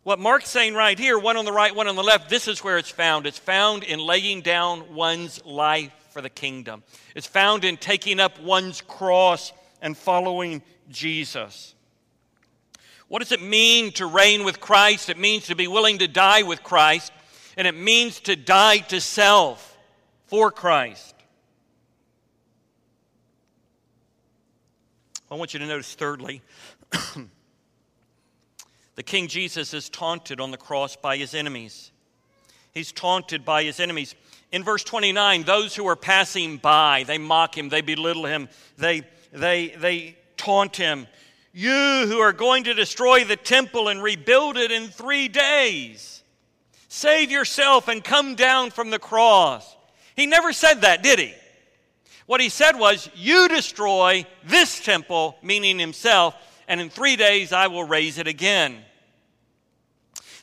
what 0.03 0.19
Mark's 0.19 0.49
saying 0.49 0.73
right 0.73 0.97
here, 0.97 1.17
one 1.17 1.37
on 1.37 1.45
the 1.45 1.53
right, 1.53 1.73
one 1.73 1.87
on 1.87 1.95
the 1.95 2.03
left, 2.03 2.29
this 2.29 2.47
is 2.47 2.63
where 2.63 2.77
it's 2.77 2.89
found. 2.89 3.25
It's 3.25 3.37
found 3.39 3.83
in 3.83 3.99
laying 3.99 4.41
down 4.41 4.93
one's 4.93 5.43
life 5.45 5.91
for 6.11 6.21
the 6.21 6.29
kingdom, 6.29 6.83
it's 7.15 7.27
found 7.27 7.63
in 7.63 7.77
taking 7.77 8.19
up 8.19 8.39
one's 8.41 8.81
cross 8.81 9.53
and 9.81 9.95
following 9.95 10.63
Jesus. 10.89 11.75
What 13.07 13.19
does 13.19 13.31
it 13.31 13.41
mean 13.41 13.93
to 13.93 14.05
reign 14.05 14.43
with 14.43 14.59
Christ? 14.59 15.09
It 15.09 15.17
means 15.17 15.45
to 15.45 15.55
be 15.55 15.67
willing 15.67 15.99
to 15.99 16.07
die 16.07 16.43
with 16.43 16.61
Christ 16.63 17.13
and 17.57 17.65
it 17.65 17.75
means 17.75 18.19
to 18.21 18.35
die 18.35 18.77
to 18.77 19.01
self 19.01 19.77
for 20.27 20.51
Christ. 20.51 21.15
I 25.29 25.35
want 25.35 25.53
you 25.53 25.59
to 25.59 25.65
notice, 25.65 25.93
thirdly, 25.95 26.41
the 28.95 29.03
King 29.03 29.27
Jesus 29.27 29.73
is 29.73 29.89
taunted 29.89 30.39
on 30.39 30.51
the 30.51 30.57
cross 30.57 30.95
by 30.95 31.17
his 31.17 31.33
enemies. 31.33 31.91
He's 32.73 32.91
taunted 32.91 33.43
by 33.43 33.63
his 33.63 33.79
enemies. 33.79 34.15
In 34.51 34.63
verse 34.63 34.83
29, 34.83 35.43
those 35.43 35.75
who 35.75 35.87
are 35.87 35.97
passing 35.97 36.57
by, 36.57 37.03
they 37.05 37.17
mock 37.17 37.57
him, 37.57 37.69
they 37.69 37.81
belittle 37.81 38.25
him, 38.25 38.47
they, 38.77 39.01
they, 39.33 39.69
they 39.69 40.15
taunt 40.37 40.77
him. 40.77 41.07
You 41.51 42.05
who 42.07 42.19
are 42.19 42.33
going 42.33 42.65
to 42.65 42.73
destroy 42.73 43.25
the 43.25 43.35
temple 43.35 43.87
and 43.87 44.01
rebuild 44.01 44.57
it 44.57 44.71
in 44.71 44.87
three 44.87 45.27
days. 45.27 46.17
Save 46.87 47.31
yourself 47.31 47.87
and 47.87 48.03
come 48.03 48.35
down 48.35 48.71
from 48.71 48.89
the 48.89 48.99
cross. 48.99 49.75
He 50.15 50.25
never 50.25 50.53
said 50.53 50.81
that, 50.81 51.03
did 51.03 51.19
he? 51.19 51.33
What 52.25 52.41
he 52.41 52.49
said 52.49 52.77
was, 52.77 53.09
You 53.15 53.47
destroy 53.47 54.25
this 54.45 54.79
temple, 54.79 55.37
meaning 55.41 55.79
himself, 55.79 56.35
and 56.67 56.79
in 56.79 56.89
three 56.89 57.15
days 57.15 57.51
I 57.51 57.67
will 57.67 57.83
raise 57.83 58.17
it 58.17 58.27
again. 58.27 58.83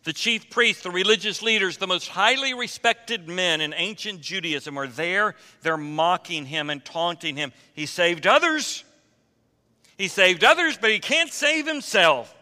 The 0.04 0.12
chief 0.12 0.50
priests, 0.50 0.82
the 0.82 0.90
religious 0.90 1.40
leaders, 1.40 1.78
the 1.78 1.86
most 1.86 2.08
highly 2.08 2.52
respected 2.52 3.26
men 3.26 3.62
in 3.62 3.72
ancient 3.72 4.20
Judaism 4.20 4.78
are 4.78 4.86
there. 4.86 5.34
They're 5.62 5.78
mocking 5.78 6.44
him 6.44 6.68
and 6.68 6.84
taunting 6.84 7.36
him. 7.36 7.52
He 7.72 7.86
saved 7.86 8.26
others. 8.26 8.84
He 9.96 10.08
saved 10.08 10.44
others, 10.44 10.76
but 10.78 10.90
he 10.90 10.98
can't 10.98 11.32
save 11.32 11.66
himself. 11.66 12.33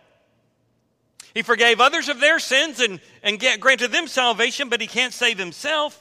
He 1.34 1.42
forgave 1.42 1.80
others 1.80 2.08
of 2.08 2.20
their 2.20 2.38
sins 2.38 2.80
and, 2.80 3.00
and 3.22 3.38
get, 3.38 3.60
granted 3.60 3.92
them 3.92 4.06
salvation, 4.06 4.68
but 4.68 4.80
he 4.80 4.86
can't 4.86 5.14
save 5.14 5.38
himself. 5.38 5.98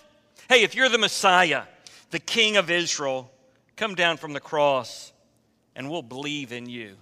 Hey, 0.50 0.63
if 0.63 0.76
you're 0.76 0.89
the 0.89 0.98
Messiah, 0.98 1.63
the 2.10 2.20
King 2.20 2.58
of 2.58 2.70
Israel, 2.70 3.32
come 3.76 3.96
down 3.96 4.17
from 4.17 4.34
the 4.34 4.39
cross 4.39 5.13
and 5.76 5.89
we'll 5.89 6.02
believe 6.02 6.52
in 6.52 6.67
you. 6.67 6.96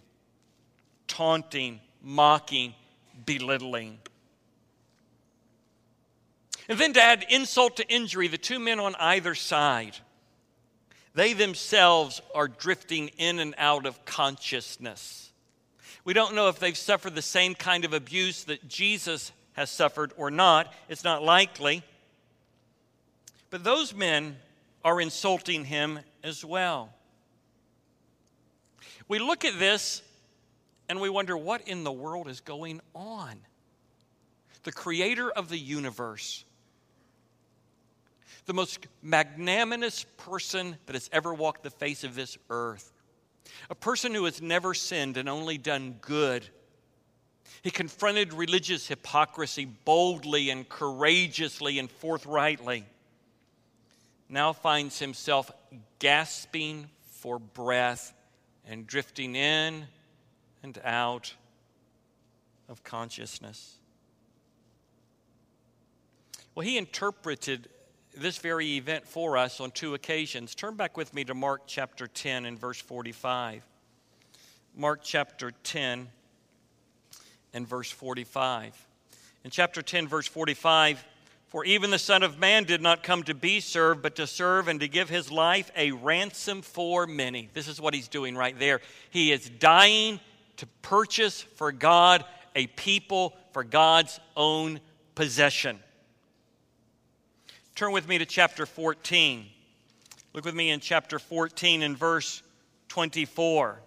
Taunting, 1.07 1.79
mocking, 2.01 2.75
belittling. 3.25 3.97
And 6.67 6.77
then 6.77 6.93
to 6.93 7.01
add 7.01 7.25
insult 7.29 7.77
to 7.77 7.87
injury, 7.87 8.27
the 8.27 8.37
two 8.37 8.59
men 8.59 8.79
on 8.79 8.95
either 8.99 9.33
side, 9.33 9.97
they 11.15 11.33
themselves 11.33 12.21
are 12.35 12.47
drifting 12.47 13.07
in 13.17 13.39
and 13.39 13.55
out 13.57 13.87
of 13.87 14.05
consciousness. 14.05 15.28
We 16.03 16.13
don't 16.13 16.35
know 16.35 16.47
if 16.47 16.59
they've 16.59 16.77
suffered 16.77 17.15
the 17.15 17.21
same 17.21 17.55
kind 17.55 17.85
of 17.85 17.93
abuse 17.93 18.45
that 18.45 18.67
Jesus 18.67 19.31
has 19.53 19.69
suffered 19.69 20.13
or 20.17 20.31
not. 20.31 20.73
It's 20.87 21.03
not 21.03 21.23
likely. 21.23 21.83
But 23.49 23.63
those 23.63 23.93
men 23.93 24.37
are 24.83 25.01
insulting 25.01 25.65
him 25.65 25.99
as 26.23 26.45
well. 26.45 26.93
We 29.07 29.19
look 29.19 29.43
at 29.43 29.59
this 29.59 30.01
and 30.87 30.99
we 30.99 31.09
wonder 31.09 31.37
what 31.37 31.67
in 31.67 31.83
the 31.83 31.91
world 31.91 32.27
is 32.27 32.41
going 32.41 32.81
on? 32.95 33.39
The 34.63 34.71
creator 34.71 35.29
of 35.29 35.49
the 35.49 35.57
universe, 35.57 36.43
the 38.45 38.53
most 38.53 38.87
magnanimous 39.01 40.05
person 40.17 40.77
that 40.87 40.93
has 40.93 41.09
ever 41.13 41.33
walked 41.33 41.63
the 41.63 41.69
face 41.69 42.03
of 42.03 42.15
this 42.15 42.37
earth, 42.49 42.91
a 43.69 43.75
person 43.75 44.13
who 44.13 44.25
has 44.25 44.41
never 44.41 44.73
sinned 44.73 45.17
and 45.17 45.29
only 45.29 45.57
done 45.57 45.97
good. 46.01 46.47
He 47.61 47.71
confronted 47.71 48.33
religious 48.33 48.87
hypocrisy 48.87 49.65
boldly 49.65 50.49
and 50.49 50.67
courageously 50.67 51.79
and 51.79 51.89
forthrightly 51.89 52.85
now 54.29 54.53
finds 54.53 54.99
himself 54.99 55.51
gasping 55.97 56.87
for 57.01 57.39
breath 57.39 58.13
and 58.65 58.85
drifting 58.85 59.35
in 59.35 59.87
and 60.61 60.79
out 60.85 61.33
of 62.69 62.83
consciousness. 62.83 63.75
Well, 66.53 66.65
he 66.65 66.77
interpreted 66.77 67.67
this 68.19 68.37
very 68.37 68.77
event 68.77 69.07
for 69.07 69.37
us 69.37 69.59
on 69.59 69.71
two 69.71 69.93
occasions. 69.93 70.53
Turn 70.53 70.75
back 70.75 70.97
with 70.97 71.13
me 71.13 71.23
to 71.23 71.33
Mark 71.33 71.63
chapter 71.65 72.07
10 72.07 72.45
and 72.45 72.59
verse 72.59 72.79
45. 72.79 73.63
Mark 74.75 75.01
chapter 75.03 75.51
10 75.63 76.07
and 77.53 77.67
verse 77.67 77.91
45. 77.91 78.87
In 79.43 79.51
chapter 79.51 79.81
10, 79.81 80.07
verse 80.07 80.27
45, 80.27 81.03
for 81.47 81.65
even 81.65 81.89
the 81.89 81.99
Son 81.99 82.23
of 82.23 82.37
Man 82.37 82.65
did 82.65 82.81
not 82.81 83.03
come 83.03 83.23
to 83.23 83.33
be 83.33 83.59
served, 83.59 84.01
but 84.01 84.15
to 84.17 84.27
serve 84.27 84.67
and 84.67 84.79
to 84.81 84.87
give 84.87 85.09
his 85.09 85.31
life 85.31 85.71
a 85.75 85.91
ransom 85.91 86.61
for 86.61 87.07
many. 87.07 87.49
This 87.53 87.67
is 87.67 87.81
what 87.81 87.93
he's 87.93 88.07
doing 88.07 88.35
right 88.35 88.57
there. 88.59 88.81
He 89.09 89.31
is 89.31 89.49
dying 89.49 90.19
to 90.57 90.67
purchase 90.81 91.41
for 91.41 91.71
God 91.71 92.23
a 92.55 92.67
people 92.67 93.33
for 93.53 93.63
God's 93.63 94.19
own 94.35 94.79
possession. 95.15 95.79
Turn 97.79 97.93
with 97.93 98.09
me 98.09 98.17
to 98.17 98.25
chapter 98.25 98.65
14. 98.65 99.45
Look 100.33 100.43
with 100.43 100.53
me 100.53 100.69
in 100.69 100.81
chapter 100.81 101.17
14 101.17 101.81
and 101.81 101.97
verse 101.97 102.43
24, 102.89 103.79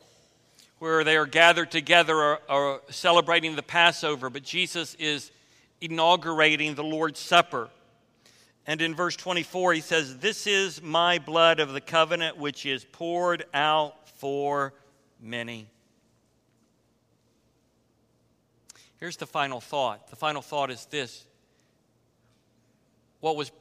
where 0.79 1.05
they 1.05 1.15
are 1.15 1.27
gathered 1.27 1.71
together, 1.71 2.17
are, 2.17 2.41
are 2.49 2.81
celebrating 2.89 3.55
the 3.55 3.63
Passover, 3.63 4.31
but 4.31 4.45
Jesus 4.45 4.95
is 4.95 5.31
inaugurating 5.83 6.75
the 6.75 6.83
Lord's 6.83 7.21
Supper. 7.21 7.69
And 8.67 8.81
in 8.81 8.95
verse 8.95 9.15
24, 9.15 9.75
he 9.75 9.83
says, 9.83 10.17
This 10.17 10.47
is 10.47 10.81
my 10.81 11.19
blood 11.19 11.61
of 11.61 11.75
the 11.75 11.83
covenant, 11.83 12.39
which 12.39 12.65
is 12.65 12.87
poured 12.93 13.45
out 13.53 14.09
for 14.09 14.73
many. 15.21 15.67
Here's 18.99 19.19
the 19.19 19.27
final 19.27 19.61
thought. 19.61 20.09
The 20.09 20.17
final 20.17 20.41
thought 20.41 20.71
is 20.71 20.87
this 20.87 21.27
what 23.21 23.37
was, 23.37 23.53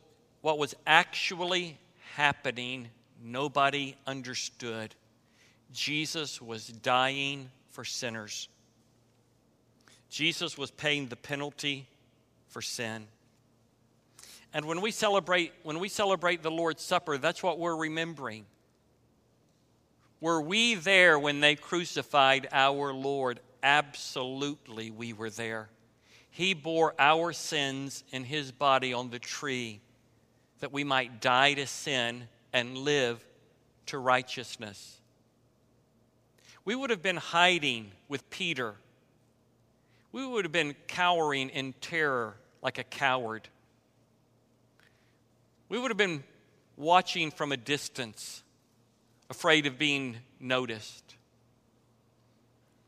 what 0.41 0.58
was 0.58 0.75
actually 0.86 1.77
happening, 2.15 2.89
nobody 3.23 3.95
understood. 4.06 4.95
Jesus 5.71 6.41
was 6.41 6.67
dying 6.67 7.49
for 7.69 7.86
sinners. 7.86 8.49
Jesus 10.10 10.58
was 10.58 10.71
paying 10.71 11.08
the 11.08 11.15
penalty 11.15 11.88
for 12.47 12.62
sin. 12.62 13.08
And 14.54 14.65
when 14.65 14.82
we 14.82 14.91
celebrate 14.91 15.54
when 15.63 15.80
we 15.80 15.88
celebrate 15.88 16.43
the 16.43 16.51
Lord's 16.51 16.84
Supper, 16.84 17.17
that's 17.17 17.41
what 17.41 17.58
we're 17.58 17.75
remembering. 17.75 18.45
Were 20.19 20.41
we 20.41 20.75
there 20.75 21.17
when 21.17 21.39
they 21.39 21.56
crucified 21.56 22.47
our 22.51 22.93
Lord? 22.93 23.39
Absolutely, 23.63 24.91
we 24.91 25.13
were 25.13 25.30
there. 25.30 25.69
He 26.30 26.54
bore 26.54 26.93
our 26.99 27.32
sins 27.32 28.04
in 28.12 28.25
his 28.25 28.51
body 28.51 28.93
on 28.93 29.10
the 29.10 29.19
tree 29.19 29.82
that 30.62 30.71
we 30.71 30.84
might 30.84 31.21
die 31.21 31.54
to 31.56 31.67
sin 31.67 32.28
and 32.54 32.78
live 32.78 33.24
to 33.88 33.97
righteousness. 33.97 35.00
We 36.63 36.76
would 36.76 36.91
have 36.91 37.02
been 37.02 37.17
hiding 37.17 37.91
with 38.08 38.30
Peter. 38.30 38.76
We 40.12 40.26
would 40.26 40.45
have 40.45 40.52
been 40.52 40.76
cowering 40.88 41.50
in 41.50 41.74
terror 41.82 42.36
like 42.62 42.78
a 42.78 42.84
coward. 42.84 43.47
We 45.67 45.80
would 45.80 45.89
have 45.89 45.97
been 45.97 46.24
watching 46.78 47.32
from 47.32 47.52
a 47.52 47.58
distance, 47.58 48.43
afraid 49.30 49.65
of 49.65 49.80
being 49.80 50.17
noticed. 50.39 51.15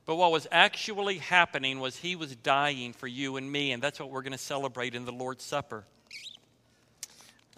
But 0.06 0.18
what 0.18 0.32
was 0.32 0.48
actually 0.52 1.18
happening 1.18 1.80
was 1.80 1.96
he 1.96 2.16
was 2.16 2.36
dying 2.36 2.94
for 2.94 3.08
you 3.08 3.38
and 3.38 3.52
me, 3.52 3.72
and 3.72 3.82
that's 3.82 4.00
what 4.00 4.12
we're 4.12 4.22
going 4.22 4.34
to 4.34 4.38
celebrate 4.38 4.94
in 4.94 5.06
the 5.06 5.12
Lord's 5.12 5.44
Supper. 5.44 5.86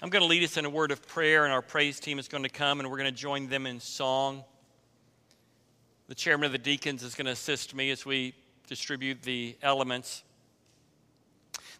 I'm 0.01 0.09
going 0.09 0.23
to 0.23 0.27
lead 0.27 0.43
us 0.43 0.57
in 0.57 0.65
a 0.65 0.69
word 0.69 0.91
of 0.91 1.07
prayer, 1.07 1.45
and 1.45 1.53
our 1.53 1.61
praise 1.61 2.01
team 2.01 2.19
is 2.19 2.27
going 2.27 2.43
to 2.43 2.49
come, 2.49 2.81
and 2.81 2.91
we're 2.91 2.97
going 2.97 3.13
to 3.13 3.17
join 3.17 3.47
them 3.47 3.65
in 3.65 3.79
song. 3.79 4.43
The 6.09 6.15
chairman 6.15 6.47
of 6.47 6.51
the 6.51 6.57
deacons 6.57 7.01
is 7.01 7.15
going 7.15 7.27
to 7.27 7.31
assist 7.31 7.73
me 7.73 7.91
as 7.91 8.05
we 8.05 8.33
distribute 8.67 9.21
the 9.21 9.55
elements. 9.61 10.23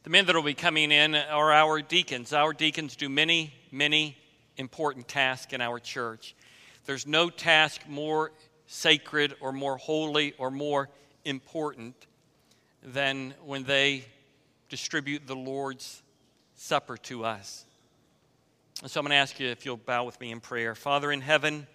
The 0.03 0.09
men 0.09 0.25
that 0.27 0.35
will 0.35 0.43
be 0.43 0.53
coming 0.53 0.93
in 0.93 1.13
are 1.13 1.51
our 1.51 1.81
deacons. 1.81 2.31
Our 2.31 2.53
deacons 2.53 2.95
do 2.95 3.09
many, 3.09 3.53
many 3.69 4.17
important 4.55 5.09
tasks 5.09 5.51
in 5.51 5.59
our 5.59 5.77
church. 5.77 6.35
There's 6.85 7.05
no 7.05 7.29
task 7.29 7.81
more 7.85 8.31
sacred 8.65 9.35
or 9.41 9.51
more 9.51 9.75
holy 9.75 10.33
or 10.37 10.49
more 10.49 10.89
important 11.25 11.95
than 12.81 13.33
when 13.43 13.65
they 13.65 14.05
distribute 14.69 15.27
the 15.27 15.35
Lord's 15.35 16.01
Supper 16.55 16.95
to 16.95 17.25
us. 17.25 17.65
So 18.83 18.99
I'm 18.99 19.05
going 19.05 19.11
to 19.11 19.15
ask 19.15 19.39
you 19.39 19.47
if 19.47 19.65
you'll 19.65 19.77
bow 19.77 20.03
with 20.03 20.19
me 20.19 20.31
in 20.31 20.41
prayer. 20.41 20.75
Father 20.75 21.09
in 21.09 21.21
heaven, 21.21 21.65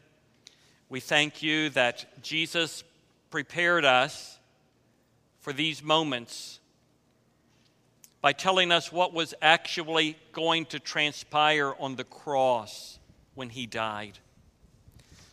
we 0.90 1.00
thank 1.00 1.42
you 1.42 1.70
that 1.70 2.22
Jesus 2.22 2.84
prepared 3.30 3.86
us 3.86 4.38
for 5.38 5.54
these 5.54 5.82
moments 5.82 6.60
by 8.20 8.34
telling 8.34 8.70
us 8.70 8.92
what 8.92 9.14
was 9.14 9.32
actually 9.40 10.18
going 10.32 10.66
to 10.66 10.78
transpire 10.78 11.72
on 11.80 11.96
the 11.96 12.04
cross 12.04 12.98
when 13.34 13.48
he 13.48 13.64
died. 13.64 14.18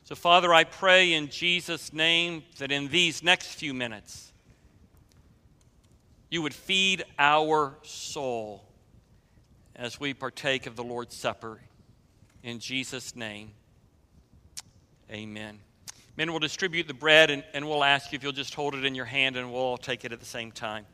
So, 0.05 0.15
Father, 0.15 0.53
I 0.53 0.63
pray 0.63 1.11
in 1.11 1.27
Jesus' 1.27 1.91
name 1.91 2.43
that 2.59 2.71
in 2.71 2.87
these 2.87 3.21
next 3.21 3.47
few 3.47 3.73
minutes, 3.73 4.31
you 6.29 6.41
would 6.41 6.53
feed 6.53 7.03
our 7.19 7.75
soul 7.83 8.66
as 9.77 9.99
we 9.99 10.13
partake 10.13 10.65
of 10.65 10.75
the 10.75 10.83
Lord's 10.83 11.15
Supper. 11.15 11.59
In 12.43 12.59
Jesus' 12.59 13.15
name, 13.15 13.51
amen. 15.11 15.59
Men 16.15 16.31
will 16.31 16.39
distribute 16.39 16.87
the 16.87 16.95
bread, 16.95 17.29
and, 17.29 17.43
and 17.53 17.67
we'll 17.67 17.83
ask 17.83 18.11
you 18.11 18.15
if 18.15 18.23
you'll 18.23 18.31
just 18.31 18.55
hold 18.55 18.73
it 18.73 18.83
in 18.83 18.95
your 18.95 19.05
hand, 19.05 19.37
and 19.37 19.51
we'll 19.51 19.61
all 19.61 19.77
take 19.77 20.03
it 20.03 20.11
at 20.11 20.19
the 20.19 20.25
same 20.25 20.51
time. 20.51 20.85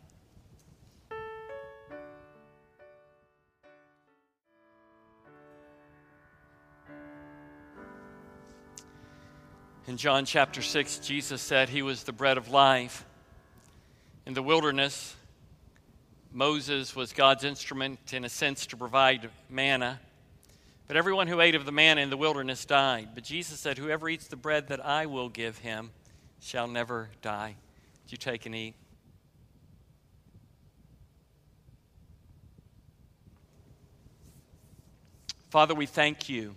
In 9.86 9.98
John 9.98 10.26
chapter 10.26 10.62
6, 10.62 11.00
Jesus 11.00 11.41
said 11.41 11.69
he 11.69 11.82
was 11.82 12.04
the 12.04 12.13
bread 12.13 12.38
of 12.38 12.50
life. 12.50 13.06
In 14.26 14.34
the 14.34 14.41
wilderness, 14.41 15.15
Moses 16.34 16.96
was 16.96 17.13
God's 17.13 17.43
instrument, 17.43 18.12
in 18.12 18.26
a 18.26 18.30
sense, 18.30 18.65
to 18.67 18.78
provide 18.78 19.30
manna. 19.52 20.00
But 20.88 20.98
everyone 20.98 21.28
who 21.28 21.39
ate 21.39 21.54
of 21.54 21.65
the 21.65 21.72
manna 21.72 22.02
in 22.02 22.10
the 22.10 22.17
wilderness 22.17 22.65
died. 22.65 23.10
But 23.13 23.24
Jesus 23.24 23.60
said, 23.60 23.78
Whoever 23.78 24.10
eats 24.10 24.28
the 24.28 24.36
bread 24.36 24.69
that 24.69 24.84
I 24.84 25.06
will 25.06 25.30
give 25.30 25.60
him 25.60 25.91
shall 26.41 26.67
never 26.67 27.10
die. 27.22 27.56
Do 28.08 28.12
you 28.12 28.17
take 28.17 28.48
and 28.48 28.56
eat. 28.56 28.74
Father, 35.52 35.76
we 35.76 35.86
thank 35.86 36.30
you 36.30 36.56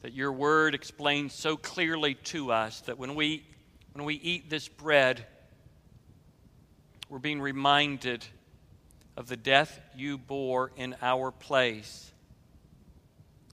that 0.00 0.14
your 0.14 0.32
word 0.32 0.74
explains 0.74 1.34
so 1.34 1.58
clearly 1.58 2.14
to 2.14 2.50
us 2.50 2.80
that 2.82 2.96
when 2.96 3.14
we, 3.14 3.44
when 3.92 4.06
we 4.06 4.14
eat 4.14 4.48
this 4.48 4.68
bread, 4.68 5.26
we're 7.10 7.18
being 7.18 7.42
reminded 7.42 8.24
of 9.18 9.26
the 9.26 9.36
death 9.36 9.80
you 9.96 10.16
bore 10.16 10.70
in 10.76 10.94
our 11.02 11.32
place. 11.32 12.12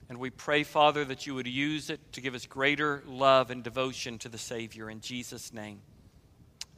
And 0.07 0.19
we 0.19 0.29
pray, 0.29 0.61
Father, 0.61 1.03
that 1.05 1.25
you 1.25 1.33
would 1.33 1.47
use 1.47 1.89
it 1.89 1.99
to 2.13 2.21
give 2.21 2.35
us 2.35 2.45
greater 2.45 3.01
love 3.07 3.49
and 3.49 3.63
devotion 3.63 4.19
to 4.19 4.29
the 4.29 4.37
Savior. 4.37 4.91
In 4.91 5.01
Jesus' 5.01 5.51
name, 5.51 5.79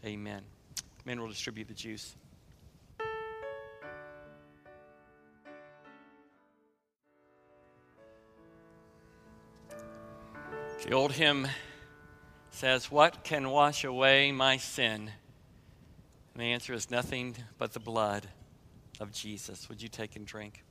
amen. 0.05 0.41
Men 1.03 1.19
will 1.19 1.27
distribute 1.27 1.67
the 1.67 1.73
juice. 1.73 2.15
The 10.85 10.93
old 10.93 11.11
hymn 11.11 11.49
says, 12.51 12.89
What 12.89 13.25
can 13.25 13.49
wash 13.49 13.83
away 13.83 14.31
my 14.31 14.55
sin? 14.55 15.11
And 16.33 16.41
the 16.41 16.53
answer 16.53 16.71
is 16.73 16.89
nothing 16.89 17.35
but 17.57 17.73
the 17.73 17.81
blood 17.81 18.29
of 18.99 19.11
Jesus. 19.11 19.69
Would 19.69 19.81
you 19.81 19.89
take 19.89 20.15
and 20.15 20.25
drink? 20.25 20.63